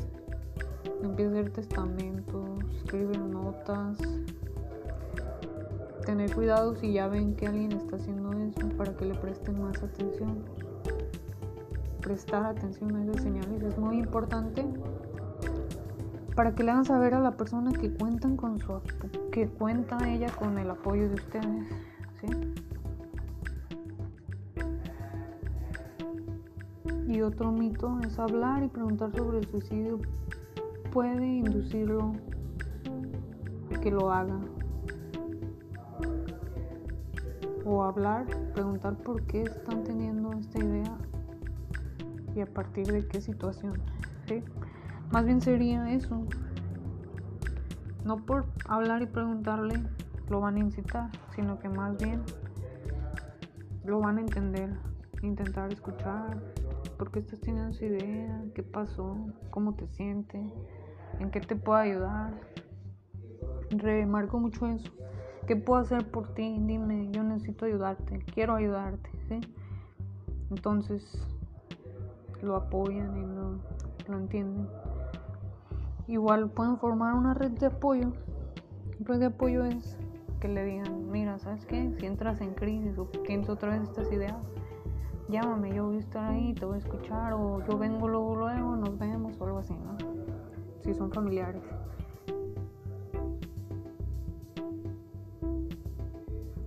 empieza 1.02 1.30
a 1.30 1.40
hacer 1.40 1.52
testamentos, 1.52 2.64
escriben 2.76 3.30
notas. 3.30 3.98
Tener 6.06 6.32
cuidado 6.32 6.76
si 6.76 6.92
ya 6.92 7.08
ven 7.08 7.34
que 7.34 7.48
alguien 7.48 7.72
está 7.72 7.96
haciendo 7.96 8.32
eso 8.32 8.68
para 8.76 8.96
que 8.96 9.06
le 9.06 9.14
presten 9.16 9.60
más 9.60 9.82
atención. 9.82 10.44
Prestar 12.00 12.46
atención 12.46 12.94
a 12.94 13.02
esas 13.02 13.22
señales 13.22 13.60
es 13.60 13.76
muy 13.76 13.98
importante 13.98 14.64
para 16.36 16.54
que 16.54 16.62
le 16.62 16.70
hagan 16.70 16.84
saber 16.84 17.14
a 17.14 17.20
la 17.20 17.32
persona 17.32 17.72
que 17.72 17.92
cuentan 17.92 18.36
con 18.36 18.60
su 18.60 18.80
que 19.32 19.48
cuenta 19.48 19.98
ella 20.08 20.30
con 20.38 20.58
el 20.58 20.70
apoyo 20.70 21.08
de 21.08 21.14
ustedes 21.14 21.66
¿sí? 22.20 22.28
y 27.08 27.22
otro 27.22 27.50
mito 27.50 27.98
es 28.06 28.18
hablar 28.18 28.62
y 28.62 28.68
preguntar 28.68 29.10
sobre 29.16 29.38
el 29.38 29.46
suicidio 29.48 29.98
puede 30.92 31.26
inducirlo 31.26 32.12
que 33.82 33.90
lo 33.90 34.12
haga 34.12 34.38
hablar 37.84 38.26
preguntar 38.54 38.96
por 38.96 39.22
qué 39.26 39.42
están 39.42 39.84
teniendo 39.84 40.32
esta 40.32 40.58
idea 40.58 40.98
y 42.34 42.40
a 42.40 42.46
partir 42.46 42.86
de 42.86 43.06
qué 43.06 43.20
situación 43.20 43.80
¿sí? 44.26 44.42
Más 45.10 45.24
bien 45.24 45.40
sería 45.40 45.92
eso. 45.92 46.22
No 48.04 48.16
por 48.18 48.46
hablar 48.68 49.02
y 49.02 49.06
preguntarle, 49.06 49.82
lo 50.28 50.40
van 50.40 50.56
a 50.56 50.58
incitar, 50.60 51.10
sino 51.34 51.58
que 51.58 51.68
más 51.68 51.96
bien 51.96 52.22
lo 53.84 54.00
van 54.00 54.18
a 54.18 54.20
entender, 54.20 54.70
intentar 55.22 55.72
escuchar, 55.72 56.40
por 56.98 57.10
qué 57.10 57.20
estás 57.20 57.40
teniendo 57.40 57.70
esa 57.70 57.84
idea, 57.84 58.44
qué 58.54 58.62
pasó, 58.62 59.16
cómo 59.50 59.74
te 59.74 59.86
sientes, 59.88 60.52
en 61.20 61.30
qué 61.30 61.40
te 61.40 61.56
puedo 61.56 61.78
ayudar. 61.78 62.32
Remarco 63.70 64.38
mucho 64.38 64.66
eso. 64.66 64.90
¿Qué 65.46 65.54
puedo 65.54 65.80
hacer 65.80 66.10
por 66.10 66.34
ti? 66.34 66.56
Dime, 66.58 67.08
yo 67.12 67.22
necesito 67.22 67.66
ayudarte, 67.66 68.18
quiero 68.34 68.56
ayudarte, 68.56 69.08
¿sí? 69.28 69.40
Entonces 70.50 71.24
lo 72.42 72.56
apoyan 72.56 73.16
y 73.16 73.20
lo, 73.20 73.58
lo 74.08 74.18
entienden. 74.18 74.68
Igual 76.08 76.50
pueden 76.50 76.78
formar 76.78 77.14
una 77.14 77.34
red 77.34 77.52
de 77.52 77.66
apoyo. 77.66 78.12
Red 79.00 79.20
de 79.20 79.26
apoyo 79.26 79.64
es 79.64 79.96
que 80.40 80.48
le 80.48 80.64
digan, 80.64 81.10
mira, 81.10 81.38
¿sabes 81.38 81.64
qué? 81.66 81.92
Si 81.98 82.06
entras 82.06 82.40
en 82.40 82.54
crisis 82.54 82.98
o 82.98 83.04
tienes 83.26 83.48
otra 83.48 83.70
vez 83.70 83.82
estas 83.82 84.10
ideas, 84.12 84.36
llámame, 85.28 85.74
yo 85.74 85.86
voy 85.86 85.96
a 85.96 86.00
estar 86.00 86.32
ahí, 86.32 86.54
te 86.54 86.64
voy 86.64 86.76
a 86.76 86.78
escuchar, 86.78 87.32
o 87.32 87.64
yo 87.64 87.78
vengo 87.78 88.08
luego, 88.08 88.34
luego, 88.34 88.76
nos 88.76 88.98
vemos, 88.98 89.40
o 89.40 89.44
algo 89.44 89.58
así, 89.58 89.74
¿no? 89.74 89.96
Si 90.82 90.92
son 90.94 91.12
familiares. 91.12 91.62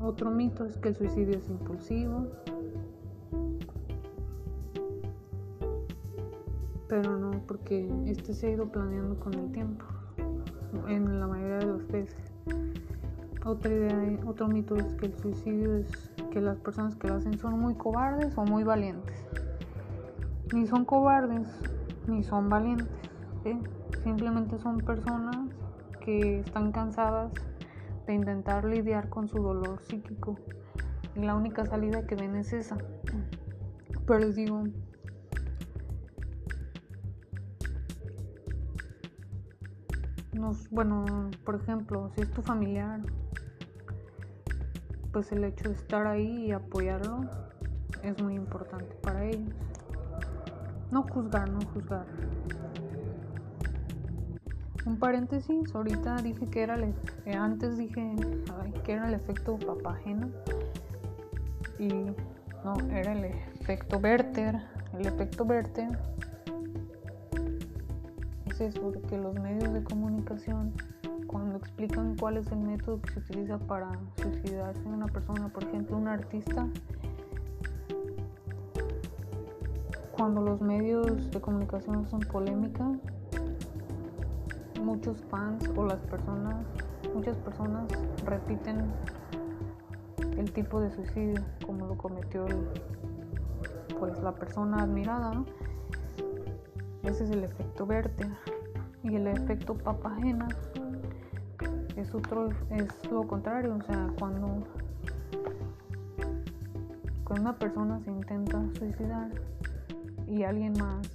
Otro 0.01 0.31
mito 0.31 0.65
es 0.65 0.77
que 0.77 0.89
el 0.89 0.95
suicidio 0.95 1.38
es 1.38 1.49
impulsivo, 1.49 2.27
pero 6.88 7.17
no, 7.17 7.31
porque 7.45 7.89
este 8.05 8.33
se 8.33 8.47
ha 8.47 8.49
ido 8.51 8.71
planeando 8.71 9.19
con 9.19 9.33
el 9.33 9.51
tiempo, 9.51 9.85
en 10.88 11.19
la 11.19 11.27
mayoría 11.27 11.57
de 11.57 11.65
las 11.65 11.88
veces. 11.88 12.33
Otra 13.45 13.71
idea, 13.71 14.19
otro 14.25 14.47
mito 14.47 14.75
es 14.75 14.93
que 14.95 15.07
el 15.07 15.17
suicidio 15.17 15.75
es 15.75 16.12
que 16.31 16.41
las 16.41 16.57
personas 16.59 16.95
que 16.95 17.07
lo 17.07 17.15
hacen 17.15 17.38
son 17.38 17.59
muy 17.59 17.73
cobardes 17.75 18.38
o 18.38 18.43
muy 18.43 18.63
valientes. 18.63 19.15
Ni 20.53 20.65
son 20.65 20.85
cobardes 20.85 21.47
ni 22.07 22.23
son 22.23 22.49
valientes. 22.49 22.88
Simplemente 24.03 24.57
son 24.59 24.77
personas 24.77 25.38
que 25.99 26.39
están 26.39 26.71
cansadas 26.71 27.31
de 28.10 28.15
intentar 28.15 28.65
lidiar 28.65 29.10
con 29.10 29.28
su 29.28 29.38
dolor 29.38 29.82
psíquico. 29.84 30.36
Y 31.15 31.22
la 31.22 31.36
única 31.36 31.65
salida 31.65 32.06
que 32.06 32.15
ven 32.15 32.36
es 32.36 32.54
esa. 32.54 32.78
Pero 34.06 34.19
les 34.19 34.36
digo, 34.36 34.63
bueno, 40.72 41.06
por 41.45 41.56
ejemplo, 41.56 42.10
si 42.15 42.22
es 42.22 42.32
tu 42.32 42.41
familiar 42.41 43.02
pues 45.12 45.32
el 45.32 45.43
hecho 45.43 45.69
de 45.69 45.76
estar 45.76 46.06
ahí 46.06 46.45
y 46.45 46.52
apoyarlo 46.52 47.22
es 48.04 48.22
muy 48.22 48.36
importante 48.36 48.95
para 49.02 49.26
ellos. 49.26 49.54
No 50.91 51.04
juzgar, 51.04 51.50
no 51.50 51.60
juzgar. 51.74 52.06
Un 54.85 54.97
paréntesis, 54.97 55.75
ahorita 55.75 56.17
dije 56.17 56.45
que 56.47 56.61
era 56.61 56.75
el, 56.75 56.93
eh, 57.25 57.33
antes 57.33 57.77
dije 57.77 58.15
que 58.83 58.93
era 58.93 59.07
el 59.07 59.13
efecto 59.13 59.57
papageno 59.57 60.29
y 61.77 61.87
no, 62.63 62.75
era 62.91 63.13
el 63.13 63.25
efecto 63.25 63.97
Werther. 63.97 64.59
El 64.97 65.05
efecto 65.05 65.43
Werther 65.43 65.97
es 68.47 68.61
eso, 68.61 68.91
que 69.07 69.17
los 69.17 69.35
medios 69.35 69.71
de 69.73 69.83
comunicación 69.83 70.73
cuando 71.27 71.57
explican 71.57 72.17
cuál 72.17 72.37
es 72.37 72.51
el 72.51 72.59
método 72.59 73.01
que 73.01 73.11
se 73.11 73.19
utiliza 73.19 73.59
para 73.59 73.91
suicidarse 74.15 74.81
una 74.85 75.05
persona, 75.05 75.47
por 75.49 75.63
ejemplo, 75.63 75.95
un 75.97 76.07
artista, 76.07 76.67
cuando 80.11 80.41
los 80.41 80.59
medios 80.59 81.29
de 81.29 81.39
comunicación 81.39 82.07
son 82.09 82.19
polémica, 82.21 82.91
muchos 84.89 85.21
fans 85.30 85.69
o 85.75 85.86
las 85.86 85.99
personas, 85.99 86.65
muchas 87.13 87.38
personas 87.38 87.86
repiten 88.25 88.91
el 90.36 90.52
tipo 90.52 90.82
de 90.82 90.89
suicidio 90.89 91.45
como 91.63 91.86
lo 91.86 91.95
cometió 91.95 92.47
pues 93.99 94.19
la 94.23 94.34
persona 94.34 94.78
admirada, 94.78 95.43
Ese 97.04 97.25
es 97.25 97.30
el 97.30 97.43
efecto 97.43 97.86
verte 97.86 98.25
y 99.04 99.15
el 99.15 99.28
efecto 99.28 99.75
papagena 99.75 100.47
es 101.95 102.15
otro 102.15 102.49
es 102.71 103.12
lo 103.12 103.28
contrario 103.28 103.75
o 103.75 103.84
sea 103.84 104.12
cuando 104.17 104.63
cuando 107.23 107.41
una 107.41 107.60
persona 107.60 107.99
se 107.99 108.10
intenta 108.10 108.60
suicidar 108.80 109.30
y 110.28 110.41
alguien 110.43 110.73
más 110.80 111.08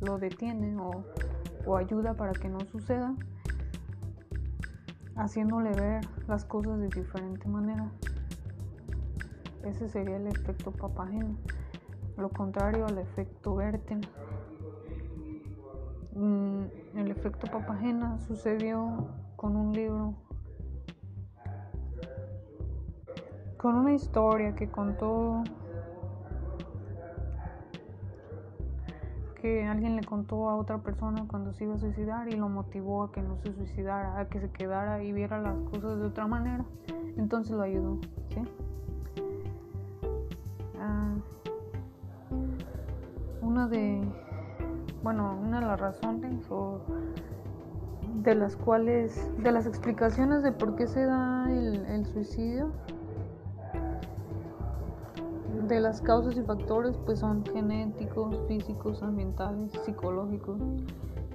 lo 0.00 0.18
detiene 0.18 0.76
o, 0.76 1.04
o 1.66 1.76
ayuda 1.76 2.14
para 2.14 2.32
que 2.32 2.48
no 2.48 2.60
suceda 2.60 3.14
haciéndole 5.16 5.70
ver 5.72 6.04
las 6.26 6.44
cosas 6.44 6.78
de 6.80 6.88
diferente 6.88 7.48
manera. 7.48 7.90
Ese 9.64 9.88
sería 9.88 10.16
el 10.16 10.26
efecto 10.26 10.72
papageno 10.72 11.36
lo 12.16 12.28
contrario 12.28 12.86
al 12.86 12.98
efecto 12.98 13.54
Verten. 13.54 14.00
Mm, 16.14 16.64
el 16.96 17.10
efecto 17.10 17.50
papagena 17.50 18.18
sucedió 18.18 19.08
con 19.36 19.56
un 19.56 19.72
libro, 19.72 20.14
con 23.56 23.76
una 23.76 23.94
historia 23.94 24.54
que 24.54 24.70
contó, 24.70 25.42
que 29.42 29.66
alguien 29.66 29.96
le 29.96 30.04
contó 30.04 30.48
a 30.48 30.54
otra 30.54 30.78
persona 30.78 31.24
cuando 31.28 31.52
se 31.52 31.64
iba 31.64 31.74
a 31.74 31.78
suicidar 31.78 32.28
y 32.28 32.36
lo 32.36 32.48
motivó 32.48 33.02
a 33.02 33.10
que 33.10 33.20
no 33.20 33.36
se 33.38 33.52
suicidara, 33.52 34.16
a 34.16 34.28
que 34.28 34.40
se 34.40 34.48
quedara 34.50 35.02
y 35.02 35.12
viera 35.12 35.40
las 35.40 35.56
cosas 35.62 35.98
de 35.98 36.06
otra 36.06 36.28
manera. 36.28 36.64
Entonces 37.16 37.50
lo 37.50 37.62
ayudó, 37.62 37.98
¿sí? 38.28 38.40
Ah, 40.80 41.14
una 43.40 43.66
de, 43.66 44.00
bueno, 45.02 45.36
una 45.42 45.58
de 45.58 45.66
las 45.66 45.80
razones 45.80 46.48
o 46.48 46.80
de 48.22 48.36
las 48.36 48.54
cuales, 48.54 49.28
de 49.42 49.50
las 49.50 49.66
explicaciones 49.66 50.44
de 50.44 50.52
por 50.52 50.76
qué 50.76 50.86
se 50.86 51.04
da 51.04 51.50
el, 51.50 52.06
suicidio, 52.06 52.70
de 55.68 55.80
las 55.80 56.00
causas 56.00 56.36
y 56.36 56.42
factores, 56.42 56.96
pues 57.04 57.20
son 57.20 57.44
genéticos, 57.46 58.36
físicos, 58.48 59.02
ambientales, 59.02 59.72
psicológicos. 59.84 60.60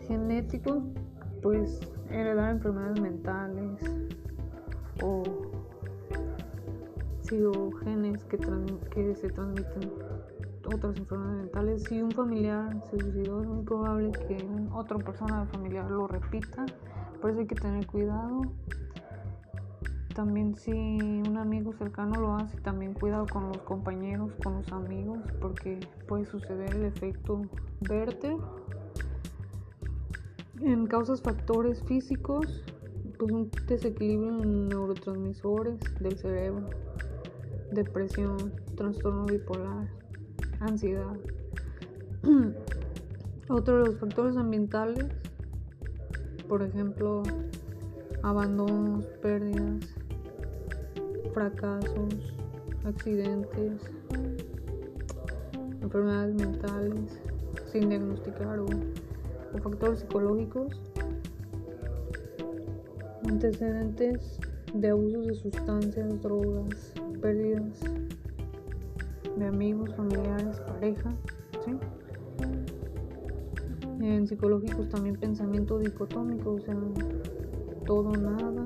Genéticos, 0.07 0.83
pues 1.41 1.79
heredar 2.09 2.51
enfermedades 2.51 2.99
mentales 2.99 3.81
o, 5.03 5.23
sí, 7.21 7.41
genes 7.83 8.23
que, 8.25 8.37
que 8.91 9.15
se 9.15 9.29
transmiten 9.29 9.91
otras 10.67 10.97
enfermedades 10.97 11.39
mentales. 11.43 11.83
Si 11.83 12.01
un 12.01 12.11
familiar 12.11 12.81
se 12.89 12.99
suicidó, 12.99 13.41
es 13.41 13.47
muy 13.47 13.63
probable 13.63 14.11
que 14.27 14.37
otra 14.73 14.97
persona 14.97 15.45
familiar 15.45 15.89
lo 15.89 16.07
repita. 16.07 16.65
Por 17.21 17.31
eso 17.31 17.39
hay 17.39 17.47
que 17.47 17.55
tener 17.55 17.85
cuidado. 17.87 18.41
También 20.17 20.55
si 20.55 20.71
un 20.71 21.37
amigo 21.37 21.73
cercano 21.73 22.19
lo 22.19 22.33
hace, 22.37 22.57
también 22.61 22.95
cuidado 22.95 23.27
con 23.27 23.49
los 23.49 23.59
compañeros, 23.59 24.33
con 24.43 24.55
los 24.55 24.71
amigos, 24.71 25.19
porque 25.39 25.79
puede 26.07 26.25
suceder 26.25 26.73
el 26.73 26.85
efecto 26.85 27.43
verte 27.81 28.35
En 30.59 30.87
causas 30.87 31.21
factores 31.21 31.83
físicos, 31.83 32.63
pues 33.19 33.31
un 33.31 33.51
desequilibrio 33.67 34.41
en 34.41 34.69
neurotransmisores 34.69 35.77
del 35.99 36.17
cerebro, 36.17 36.67
depresión, 37.71 38.55
trastorno 38.75 39.27
bipolar, 39.27 39.87
ansiedad. 40.61 41.15
Otro 43.49 43.83
de 43.83 43.85
los 43.85 43.99
factores 43.99 44.35
ambientales, 44.35 45.05
por 46.47 46.63
ejemplo, 46.63 47.21
abandonos, 48.23 49.05
pérdidas, 49.21 49.96
fracasos, 51.37 52.33
accidentes, 52.83 53.79
enfermedades 55.83 56.33
mentales 56.33 57.21
sin 57.71 57.89
diagnosticar 57.89 58.59
o, 58.59 58.65
factores 59.61 59.99
psicológicos, 59.99 60.81
antecedentes 63.27 64.39
de 64.73 64.89
abusos 64.89 65.27
de 65.27 65.35
sustancias, 65.35 66.21
drogas, 66.23 66.93
pérdidas 67.21 67.81
de 69.37 69.45
amigos, 69.45 69.93
familiares, 69.93 70.59
pareja, 70.61 71.13
¿sí? 71.63 71.77
En 74.01 74.25
psicológicos 74.25 74.89
también 74.89 75.15
pensamiento 75.17 75.77
dicotómico, 75.77 76.53
o 76.53 76.59
sea, 76.59 76.75
todo 77.85 78.11
nada 78.13 78.65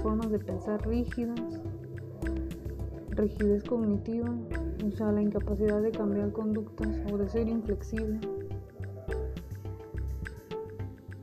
formas 0.00 0.30
de 0.30 0.38
pensar 0.38 0.86
rígidas, 0.86 1.60
rigidez 3.16 3.64
cognitiva, 3.64 4.30
o 4.86 4.90
sea, 4.92 5.12
la 5.12 5.22
incapacidad 5.22 5.80
de 5.80 5.90
cambiar 5.90 6.32
conductas 6.32 6.88
o 7.12 7.16
de 7.16 7.28
ser 7.28 7.48
inflexible. 7.48 8.20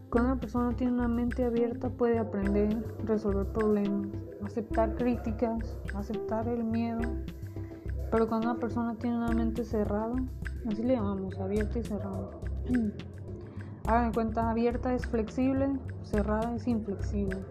Cuando 0.10 0.34
una 0.34 0.39
persona 0.39 0.76
tiene 0.76 0.94
una 0.94 1.08
mente 1.08 1.44
abierta 1.44 1.89
puede 1.89 2.20
aprender, 2.20 2.86
resolver 3.06 3.48
problemas, 3.48 4.10
aceptar 4.44 4.94
críticas, 4.96 5.76
aceptar 5.96 6.48
el 6.48 6.64
miedo. 6.64 7.02
Pero 8.12 8.28
cuando 8.28 8.52
una 8.52 8.60
persona 8.60 8.96
tiene 8.96 9.18
una 9.18 9.32
mente 9.32 9.64
cerrada, 9.64 10.14
así 10.70 10.84
le 10.84 10.96
llamamos, 10.96 11.39
abierta 11.39 11.80
y 11.80 11.84
cerrada. 11.84 12.30
Hagan 13.88 14.14
cuenta, 14.14 14.52
abierta 14.52 14.94
es 14.94 15.06
flexible, 15.08 15.80
cerrada 16.04 16.56
es 16.56 16.68
inflexible. 16.68 17.44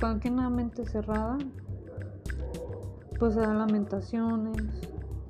Cuando 0.00 0.20
tiene 0.20 0.38
una 0.38 0.50
mente 0.50 0.86
cerrada, 0.86 1.36
pues 3.18 3.34
se 3.34 3.40
dan 3.40 3.58
lamentaciones, 3.58 4.56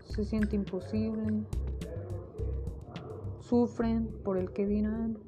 se 0.05 0.25
siente 0.25 0.57
imposible, 0.57 1.45
sufren 3.41 4.11
por 4.25 4.37
el 4.37 4.53
que 4.53 4.67
dirán, 4.67 5.19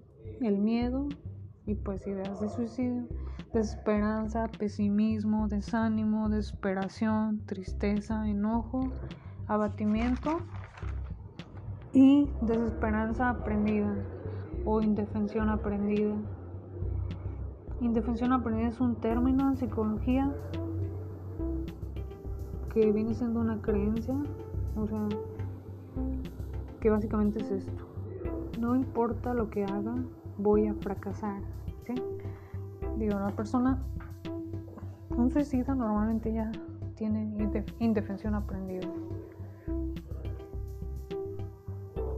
el 0.40 0.58
miedo 0.58 1.08
y 1.66 1.74
pues 1.74 2.06
ideas 2.06 2.40
de 2.40 2.48
suicidio, 2.48 3.06
desesperanza, 3.52 4.48
pesimismo, 4.58 5.48
desánimo, 5.48 6.28
desesperación, 6.28 7.44
tristeza, 7.46 8.28
enojo, 8.28 8.90
abatimiento 9.46 10.38
y 11.92 12.28
desesperanza 12.42 13.30
aprendida 13.30 13.94
o 14.64 14.82
indefensión 14.82 15.48
aprendida. 15.48 16.14
Indefensión 17.80 18.32
aprendida 18.32 18.68
es 18.68 18.80
un 18.80 18.96
término 18.96 19.48
en 19.48 19.56
psicología 19.56 20.30
que 22.73 22.93
viene 22.93 23.14
siendo 23.14 23.41
una 23.41 23.61
creencia, 23.61 24.14
o 24.77 24.87
sea, 24.87 25.09
que 26.81 26.91
básicamente 26.91 27.41
es 27.41 27.51
esto. 27.51 27.85
No 28.59 28.77
importa 28.77 29.35
lo 29.35 29.51
que 29.51 29.64
haga, 29.64 29.95
voy 30.39 30.66
a 30.66 30.75
fracasar. 30.75 31.41
Digo, 32.97 33.18
la 33.18 33.31
persona, 33.31 33.79
un 35.16 35.31
suicida 35.31 35.75
normalmente 35.75 36.33
ya 36.33 36.51
tiene 36.97 37.35
indefensión 37.79 38.35
aprendida. 38.35 38.87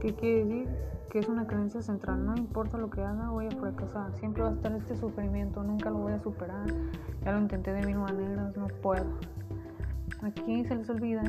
¿Qué 0.01 0.13
quiere 0.13 0.43
decir? 0.43 0.67
Que 1.09 1.19
es 1.19 1.29
una 1.29 1.47
creencia 1.47 1.81
central. 1.81 2.25
No 2.25 2.35
importa 2.35 2.77
lo 2.77 2.89
que 2.89 3.01
haga, 3.01 3.29
voy 3.29 3.47
a 3.47 3.51
fracasar. 3.51 4.13
Siempre 4.17 4.43
va 4.43 4.49
a 4.49 4.53
estar 4.53 4.73
este 4.73 4.97
sufrimiento, 4.97 5.63
nunca 5.63 5.89
lo 5.89 5.99
voy 5.99 6.11
a 6.11 6.19
superar. 6.19 6.65
Ya 7.23 7.31
lo 7.31 7.39
intenté 7.39 7.71
de 7.71 7.85
mil 7.85 7.99
maneras, 7.99 8.57
no 8.57 8.67
puedo. 8.81 9.05
Aquí 10.23 10.63
se 10.65 10.75
les 10.75 10.89
olvida 10.89 11.23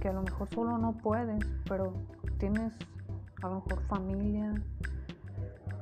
que 0.00 0.08
a 0.08 0.12
lo 0.12 0.22
mejor 0.22 0.48
solo 0.48 0.78
no 0.78 0.92
puedes, 0.92 1.44
pero 1.68 1.92
tienes 2.38 2.72
a 3.42 3.48
lo 3.48 3.56
mejor 3.56 3.80
familia, 3.88 4.54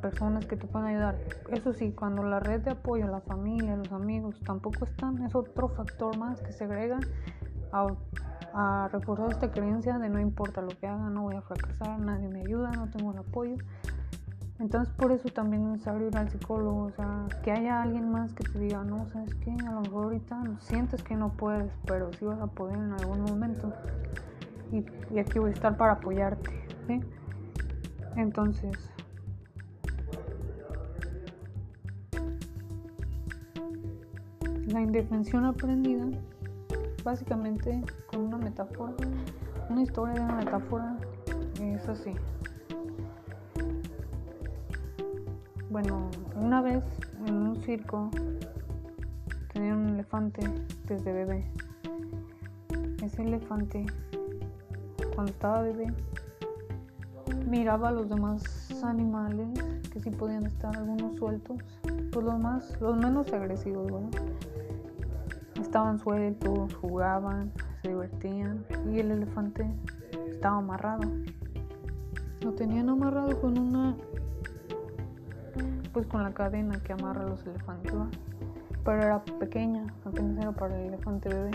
personas 0.00 0.46
que 0.46 0.56
te 0.56 0.66
pueden 0.66 0.88
ayudar. 0.88 1.18
Eso 1.50 1.72
sí, 1.72 1.92
cuando 1.92 2.22
la 2.22 2.40
red 2.40 2.60
de 2.60 2.70
apoyo, 2.70 3.06
la 3.06 3.20
familia, 3.20 3.76
los 3.76 3.92
amigos 3.92 4.38
tampoco 4.44 4.84
están, 4.84 5.22
es 5.22 5.34
otro 5.34 5.68
factor 5.68 6.16
más 6.16 6.40
que 6.40 6.52
se 6.52 6.64
agrega 6.64 6.98
a, 7.72 7.86
a 8.54 8.88
reforzar 8.92 9.30
esta 9.30 9.50
creencia 9.50 9.98
de 9.98 10.08
no 10.08 10.20
importa 10.20 10.60
lo 10.60 10.68
que 10.68 10.86
haga, 10.86 11.10
no 11.10 11.22
voy 11.22 11.36
a 11.36 11.42
fracasar, 11.42 11.98
nadie 11.98 12.28
me 12.28 12.40
ayuda, 12.40 12.70
no 12.72 12.88
tengo 12.90 13.12
el 13.12 13.18
apoyo. 13.18 13.56
Entonces 14.60 14.92
por 14.94 15.12
eso 15.12 15.28
también 15.28 15.62
es 15.62 15.68
necesario 15.70 16.08
ir 16.08 16.16
al 16.16 16.28
psicólogo, 16.30 16.84
o 16.84 16.90
sea, 16.90 17.26
que 17.44 17.52
haya 17.52 17.80
alguien 17.80 18.10
más 18.10 18.32
que 18.32 18.42
te 18.42 18.58
diga, 18.58 18.82
no, 18.82 19.06
sabes 19.12 19.32
qué, 19.36 19.52
a 19.52 19.70
lo 19.70 19.82
mejor 19.82 20.04
ahorita 20.06 20.42
sientes 20.60 21.02
que 21.02 21.14
no 21.14 21.30
puedes, 21.30 21.70
pero 21.86 22.12
sí 22.12 22.24
vas 22.24 22.40
a 22.40 22.48
poder 22.48 22.76
en 22.76 22.92
algún 22.92 23.20
momento. 23.22 23.72
Y, 24.72 25.18
aquí 25.18 25.38
voy 25.38 25.50
a 25.50 25.54
estar 25.54 25.76
para 25.76 25.92
apoyarte. 25.92 26.50
Entonces, 28.16 28.76
la 34.66 34.80
indefensión 34.80 35.44
aprendida, 35.44 36.04
básicamente 37.04 37.80
con 38.08 38.22
una 38.22 38.38
metáfora, 38.38 38.92
una 39.70 39.82
historia 39.82 40.14
de 40.14 40.20
una 40.20 40.34
metáfora, 40.34 40.96
es 41.60 41.88
así. 41.88 42.12
Bueno, 45.70 46.08
una 46.34 46.62
vez 46.62 46.82
en 47.26 47.34
un 47.34 47.62
circo 47.62 48.10
tenía 49.52 49.74
un 49.74 49.90
elefante 49.90 50.40
desde 50.86 51.12
bebé. 51.12 51.44
Ese 53.02 53.22
elefante, 53.22 53.84
cuando 55.14 55.30
estaba 55.30 55.60
bebé, 55.60 55.92
miraba 57.46 57.88
a 57.88 57.92
los 57.92 58.08
demás 58.08 58.42
animales 58.82 59.48
que 59.92 60.00
sí 60.00 60.10
podían 60.10 60.46
estar 60.46 60.74
algunos 60.74 61.16
sueltos, 61.16 61.58
pues 62.12 62.24
los 62.24 62.38
más, 62.40 62.80
los 62.80 62.96
menos 62.96 63.30
agresivos, 63.30 63.92
¿verdad? 63.92 64.22
Estaban 65.60 65.98
sueltos, 65.98 66.74
jugaban, 66.76 67.52
se 67.82 67.88
divertían 67.88 68.64
y 68.90 69.00
el 69.00 69.10
elefante 69.10 69.66
estaba 70.30 70.56
amarrado. 70.56 71.02
Lo 72.40 72.54
tenían 72.54 72.88
amarrado 72.88 73.38
con 73.38 73.58
una 73.58 73.94
pues 75.98 76.06
con 76.12 76.22
la 76.22 76.32
cadena 76.32 76.80
que 76.80 76.92
amarra 76.92 77.24
a 77.24 77.28
los 77.28 77.44
elefantes, 77.44 77.92
pero 78.84 79.02
era 79.02 79.20
pequeña, 79.40 79.84
apenas 80.04 80.38
era 80.38 80.52
para 80.52 80.80
el 80.80 80.94
elefante 80.94 81.28
bebé. 81.28 81.50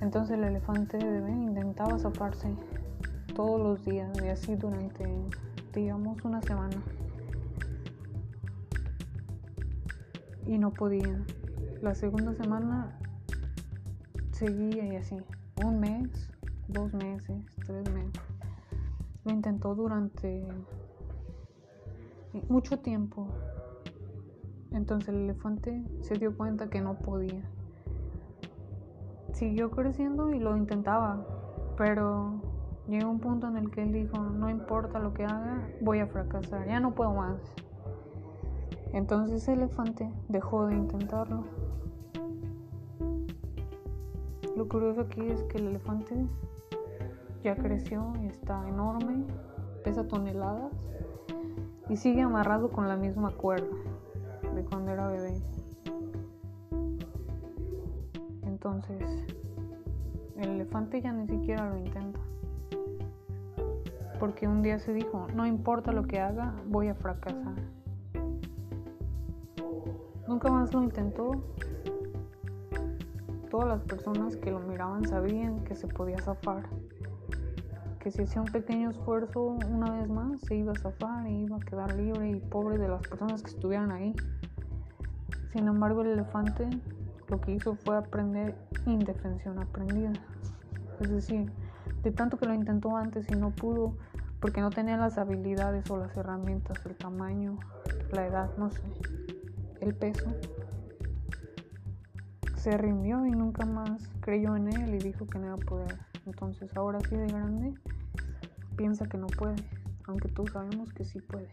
Entonces 0.00 0.36
el 0.36 0.42
elefante 0.42 0.98
bebé 0.98 1.30
intentaba 1.30 1.96
zafarse 1.96 2.48
todos 3.36 3.60
los 3.60 3.84
días 3.84 4.10
y 4.20 4.26
así 4.26 4.56
durante, 4.56 5.06
digamos, 5.72 6.24
una 6.24 6.42
semana. 6.42 6.76
Y 10.48 10.58
no 10.58 10.72
podía. 10.72 11.24
La 11.82 11.94
segunda 11.94 12.34
semana 12.34 12.98
seguía 14.32 14.86
y 14.86 14.96
así. 14.96 15.18
Un 15.64 15.78
mes, 15.78 16.10
dos 16.66 16.92
meses, 16.94 17.46
tres 17.64 17.88
meses. 17.92 18.20
Lo 19.24 19.32
intentó 19.32 19.76
durante 19.76 20.48
mucho 22.48 22.78
tiempo. 22.78 23.28
Entonces 24.72 25.08
el 25.08 25.22
elefante 25.22 25.84
se 26.00 26.14
dio 26.14 26.36
cuenta 26.36 26.68
que 26.68 26.80
no 26.80 26.98
podía. 26.98 27.42
Siguió 29.32 29.70
creciendo 29.70 30.32
y 30.32 30.38
lo 30.38 30.56
intentaba, 30.56 31.24
pero 31.76 32.40
llegó 32.88 33.10
un 33.10 33.20
punto 33.20 33.48
en 33.48 33.56
el 33.56 33.70
que 33.70 33.82
él 33.82 33.92
dijo, 33.92 34.18
no 34.18 34.50
importa 34.50 34.98
lo 34.98 35.14
que 35.14 35.24
haga, 35.24 35.68
voy 35.80 36.00
a 36.00 36.06
fracasar, 36.06 36.66
ya 36.66 36.80
no 36.80 36.94
puedo 36.94 37.14
más. 37.14 37.40
Entonces 38.92 39.46
el 39.48 39.58
elefante 39.58 40.12
dejó 40.28 40.66
de 40.66 40.74
intentarlo. 40.74 41.44
Lo 44.56 44.68
curioso 44.68 45.00
aquí 45.00 45.20
es 45.20 45.42
que 45.44 45.58
el 45.58 45.68
elefante 45.68 46.14
ya 47.42 47.56
creció 47.56 48.12
y 48.22 48.26
está 48.26 48.68
enorme, 48.68 49.24
pesa 49.82 50.06
toneladas 50.06 50.72
y 51.88 51.96
sigue 51.96 52.22
amarrado 52.22 52.70
con 52.70 52.88
la 52.88 52.96
misma 52.96 53.30
cuerda 53.30 53.76
de 54.54 54.64
cuando 54.64 54.92
era 54.92 55.08
bebé. 55.08 55.40
Entonces, 58.46 59.02
el 60.36 60.50
elefante 60.50 61.00
ya 61.00 61.12
ni 61.12 61.26
siquiera 61.26 61.68
lo 61.68 61.76
intenta. 61.76 62.20
Porque 64.18 64.48
un 64.48 64.62
día 64.62 64.78
se 64.78 64.94
dijo, 64.94 65.26
no 65.34 65.46
importa 65.46 65.92
lo 65.92 66.04
que 66.04 66.20
haga, 66.20 66.54
voy 66.66 66.88
a 66.88 66.94
fracasar. 66.94 67.54
Nunca 70.26 70.50
más 70.50 70.72
lo 70.72 70.82
intentó. 70.82 71.32
Todas 73.50 73.68
las 73.68 73.82
personas 73.82 74.36
que 74.36 74.50
lo 74.50 74.60
miraban 74.60 75.06
sabían 75.06 75.62
que 75.64 75.74
se 75.74 75.86
podía 75.86 76.18
zafar 76.18 76.68
que 78.04 78.10
si 78.10 78.20
hacía 78.20 78.42
un 78.42 78.52
pequeño 78.52 78.90
esfuerzo 78.90 79.56
una 79.70 79.92
vez 79.92 80.10
más 80.10 80.38
se 80.42 80.56
iba 80.56 80.72
a 80.72 80.78
zafar 80.78 81.26
y 81.26 81.44
iba 81.44 81.56
a 81.56 81.60
quedar 81.60 81.94
libre 81.94 82.32
y 82.32 82.38
pobre 82.38 82.76
de 82.76 82.86
las 82.86 83.00
personas 83.08 83.42
que 83.42 83.48
estuvieran 83.50 83.90
ahí. 83.90 84.14
Sin 85.54 85.66
embargo, 85.68 86.02
el 86.02 86.08
elefante 86.08 86.68
lo 87.28 87.40
que 87.40 87.52
hizo 87.52 87.76
fue 87.76 87.96
aprender 87.96 88.54
indefensión 88.84 89.58
aprendida. 89.58 90.12
Es 91.00 91.10
decir, 91.10 91.50
de 92.02 92.10
tanto 92.10 92.36
que 92.36 92.44
lo 92.44 92.52
intentó 92.52 92.94
antes 92.94 93.26
y 93.30 93.36
no 93.36 93.52
pudo 93.52 93.96
porque 94.38 94.60
no 94.60 94.68
tenía 94.68 94.98
las 94.98 95.16
habilidades 95.16 95.90
o 95.90 95.96
las 95.96 96.14
herramientas, 96.14 96.84
el 96.84 96.96
tamaño, 96.96 97.58
la 98.12 98.26
edad, 98.26 98.50
no 98.58 98.70
sé, 98.70 98.82
el 99.80 99.94
peso. 99.94 100.30
Se 102.56 102.76
rindió 102.76 103.24
y 103.24 103.30
nunca 103.30 103.64
más 103.64 104.10
creyó 104.20 104.56
en 104.56 104.68
él 104.74 104.94
y 104.94 104.98
dijo 104.98 105.26
que 105.26 105.38
no 105.38 105.46
iba 105.46 105.54
a 105.54 105.58
poder. 105.58 105.98
Entonces 106.26 106.70
ahora 106.76 107.00
sí 107.00 107.16
de 107.16 107.26
grande 107.28 107.74
piensa 108.76 109.06
que 109.06 109.18
no 109.18 109.26
puede, 109.26 109.56
aunque 110.06 110.28
todos 110.28 110.50
sabemos 110.50 110.92
que 110.92 111.04
sí 111.04 111.20
puede. 111.20 111.48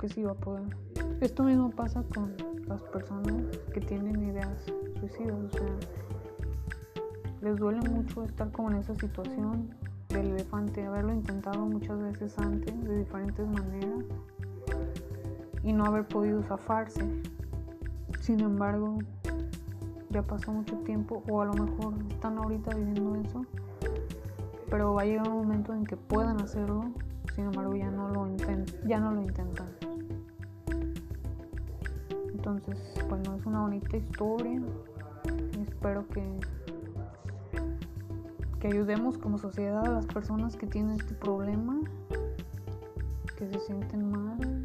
Que 0.00 0.08
sí 0.08 0.22
va 0.22 0.32
a 0.32 0.34
poder. 0.34 0.76
Esto 1.20 1.44
mismo 1.44 1.70
pasa 1.70 2.02
con 2.14 2.34
las 2.66 2.82
personas 2.82 3.34
que 3.72 3.80
tienen 3.80 4.22
ideas 4.22 4.64
suicidas, 4.98 5.32
o 5.32 5.50
sea, 5.50 5.76
les 7.40 7.56
duele 7.56 7.80
mucho 7.88 8.24
estar 8.24 8.50
como 8.52 8.70
en 8.70 8.78
esa 8.78 8.94
situación 8.94 9.68
del 10.08 10.28
elefante, 10.28 10.84
haberlo 10.84 11.12
intentado 11.12 11.64
muchas 11.66 12.00
veces 12.00 12.38
antes 12.38 12.84
de 12.84 12.98
diferentes 12.98 13.46
maneras 13.46 14.04
y 15.62 15.72
no 15.72 15.84
haber 15.84 16.06
podido 16.06 16.42
zafarse. 16.42 17.02
Sin 18.20 18.40
embargo, 18.40 18.98
ya 20.10 20.22
pasó 20.22 20.52
mucho 20.52 20.76
tiempo 20.78 21.22
o 21.28 21.42
a 21.42 21.46
lo 21.46 21.54
mejor 21.54 21.94
están 22.10 22.38
ahorita 22.38 22.74
viviendo 22.76 23.16
eso, 23.16 23.44
pero 24.70 24.94
va 24.94 25.02
a 25.02 25.04
llegar 25.04 25.28
un 25.28 25.38
momento 25.38 25.72
en 25.72 25.84
que 25.84 25.96
puedan 25.96 26.40
hacerlo, 26.40 26.92
sin 27.34 27.44
embargo 27.44 27.74
ya 27.74 27.90
no 27.90 28.08
lo, 28.08 28.26
ya 28.86 29.00
no 29.00 29.12
lo 29.12 29.22
intentan. 29.22 29.68
Entonces, 32.32 32.78
bueno, 33.08 33.34
es 33.36 33.46
una 33.46 33.62
bonita 33.62 33.96
historia 33.96 34.60
espero 35.84 36.08
que, 36.08 36.24
que 38.58 38.68
ayudemos 38.68 39.18
como 39.18 39.36
sociedad 39.36 39.84
a 39.84 39.90
las 39.90 40.06
personas 40.06 40.56
que 40.56 40.66
tienen 40.66 40.98
este 40.98 41.12
problema, 41.12 41.78
que 43.36 43.46
se 43.46 43.60
sienten 43.60 44.10
mal, 44.10 44.64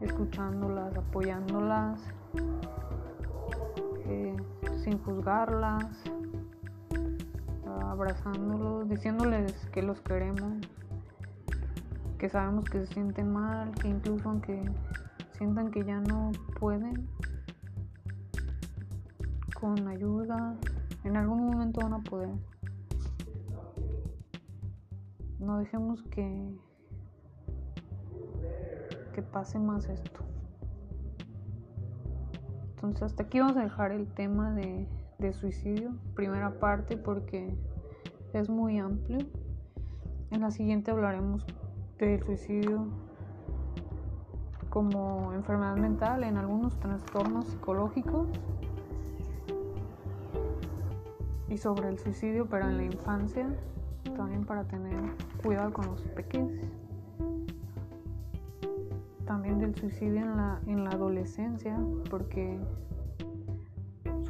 escuchándolas, 0.00 0.96
apoyándolas, 0.96 2.00
eh, 4.06 4.36
sin 4.82 4.98
juzgarlas, 4.98 5.86
abrazándolos, 8.02 8.88
diciéndoles 8.88 9.54
que 9.72 9.80
los 9.80 10.00
queremos, 10.00 10.54
que 12.18 12.28
sabemos 12.28 12.64
que 12.64 12.84
se 12.84 12.94
sienten 12.94 13.32
mal, 13.32 13.70
que 13.80 13.88
incluso 13.88 14.28
aunque 14.28 14.64
sientan 15.38 15.70
que 15.70 15.84
ya 15.84 16.00
no 16.00 16.32
pueden, 16.58 17.08
con 19.60 19.86
ayuda, 19.86 20.56
en 21.04 21.16
algún 21.16 21.46
momento 21.46 21.80
van 21.80 21.92
a 21.94 21.98
poder. 22.00 22.34
No 25.38 25.58
dejemos 25.58 26.02
que 26.04 26.58
que 29.14 29.22
pase 29.22 29.58
más 29.58 29.88
esto. 29.88 30.20
Entonces 32.74 33.02
hasta 33.02 33.24
aquí 33.24 33.38
vamos 33.38 33.56
a 33.58 33.62
dejar 33.62 33.92
el 33.92 34.08
tema 34.08 34.52
de, 34.54 34.88
de 35.18 35.32
suicidio, 35.34 35.92
primera 36.14 36.58
parte 36.58 36.96
porque 36.96 37.54
es 38.32 38.48
muy 38.48 38.78
amplio. 38.78 39.18
En 40.30 40.40
la 40.40 40.50
siguiente 40.50 40.90
hablaremos 40.90 41.44
del 41.98 42.22
suicidio 42.22 42.86
como 44.70 45.32
enfermedad 45.34 45.76
mental 45.76 46.24
en 46.24 46.38
algunos 46.38 46.78
trastornos 46.80 47.46
psicológicos 47.46 48.28
y 51.48 51.58
sobre 51.58 51.88
el 51.88 51.98
suicidio 51.98 52.46
pero 52.48 52.68
en 52.68 52.78
la 52.78 52.84
infancia 52.84 53.46
también 54.16 54.46
para 54.46 54.64
tener 54.64 54.98
cuidado 55.42 55.72
con 55.74 55.86
los 55.86 56.00
pequeños 56.02 56.72
también 59.32 59.58
del 59.58 59.74
suicidio 59.74 60.20
en 60.20 60.36
la, 60.36 60.60
en 60.66 60.84
la 60.84 60.90
adolescencia, 60.90 61.78
porque 62.10 62.58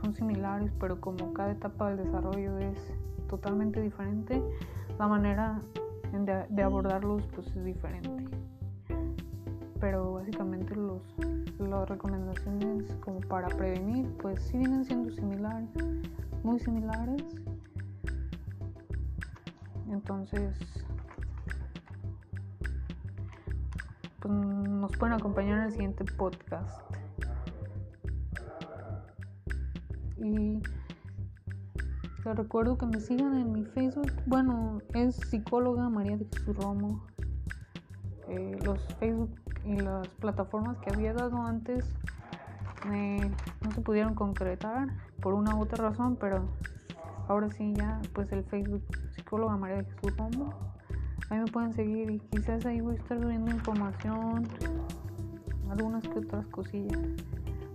son 0.00 0.14
similares, 0.14 0.72
pero 0.78 1.00
como 1.00 1.32
cada 1.32 1.50
etapa 1.50 1.88
del 1.88 2.04
desarrollo 2.04 2.58
es 2.58 2.78
totalmente 3.32 3.80
diferente, 3.80 4.42
la 4.98 5.08
manera 5.08 5.58
de, 6.12 6.62
abordarlos 6.62 7.26
pues 7.34 7.46
es 7.56 7.64
diferente. 7.64 8.36
Pero 9.80 10.12
básicamente 10.12 10.76
los, 10.76 11.00
las 11.58 11.88
recomendaciones 11.88 12.94
como 12.96 13.20
para 13.20 13.48
prevenir 13.48 14.06
pues 14.20 14.42
sí 14.42 14.58
vienen 14.58 14.84
siendo 14.84 15.10
similares, 15.12 15.70
muy 16.42 16.60
similares. 16.60 17.24
Entonces 19.88 20.54
pues, 24.20 24.34
nos 24.34 24.94
pueden 24.98 25.14
acompañar 25.14 25.60
en 25.60 25.64
el 25.64 25.72
siguiente 25.72 26.04
podcast. 26.18 26.82
Y 30.18 30.60
les 32.24 32.36
recuerdo 32.36 32.78
que 32.78 32.86
me 32.86 33.00
sigan 33.00 33.34
en 33.38 33.52
mi 33.52 33.64
Facebook. 33.64 34.12
Bueno, 34.26 34.78
es 34.94 35.16
psicóloga 35.16 35.88
María 35.88 36.16
de 36.16 36.26
Jesús 36.32 36.56
Romo. 36.56 37.04
Eh, 38.28 38.58
los 38.64 38.82
Facebook 38.98 39.34
y 39.64 39.76
las 39.76 40.08
plataformas 40.08 40.78
que 40.78 40.92
había 40.94 41.12
dado 41.12 41.42
antes 41.42 41.84
no 42.84 43.70
se 43.70 43.80
pudieron 43.80 44.14
concretar 44.14 44.88
por 45.20 45.34
una 45.34 45.54
u 45.54 45.62
otra 45.62 45.88
razón, 45.88 46.16
pero 46.16 46.48
ahora 47.28 47.48
sí 47.50 47.72
ya 47.74 48.00
pues 48.12 48.32
el 48.32 48.42
Facebook 48.44 48.82
psicóloga 49.14 49.56
María 49.56 49.76
de 49.76 49.84
Jesús 49.84 50.16
Romo 50.16 50.72
Ahí 51.32 51.38
me 51.38 51.46
pueden 51.46 51.72
seguir 51.72 52.10
y 52.10 52.18
quizás 52.18 52.66
ahí 52.66 52.82
voy 52.82 52.94
a 52.94 52.98
estar 52.98 53.18
subiendo 53.18 53.50
información, 53.50 54.46
algunas 55.70 56.02
que 56.02 56.18
otras 56.18 56.46
cosillas, 56.48 57.00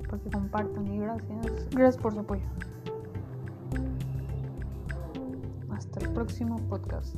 para 0.07 0.21
que 0.21 0.29
compartan 0.29 0.85
y 0.85 0.99
gracias. 0.99 1.67
Gracias 1.71 1.97
por 1.97 2.13
su 2.13 2.19
apoyo. 2.19 2.43
Hasta 5.97 6.09
el 6.09 6.13
próximo 6.13 6.57
podcast. 6.69 7.15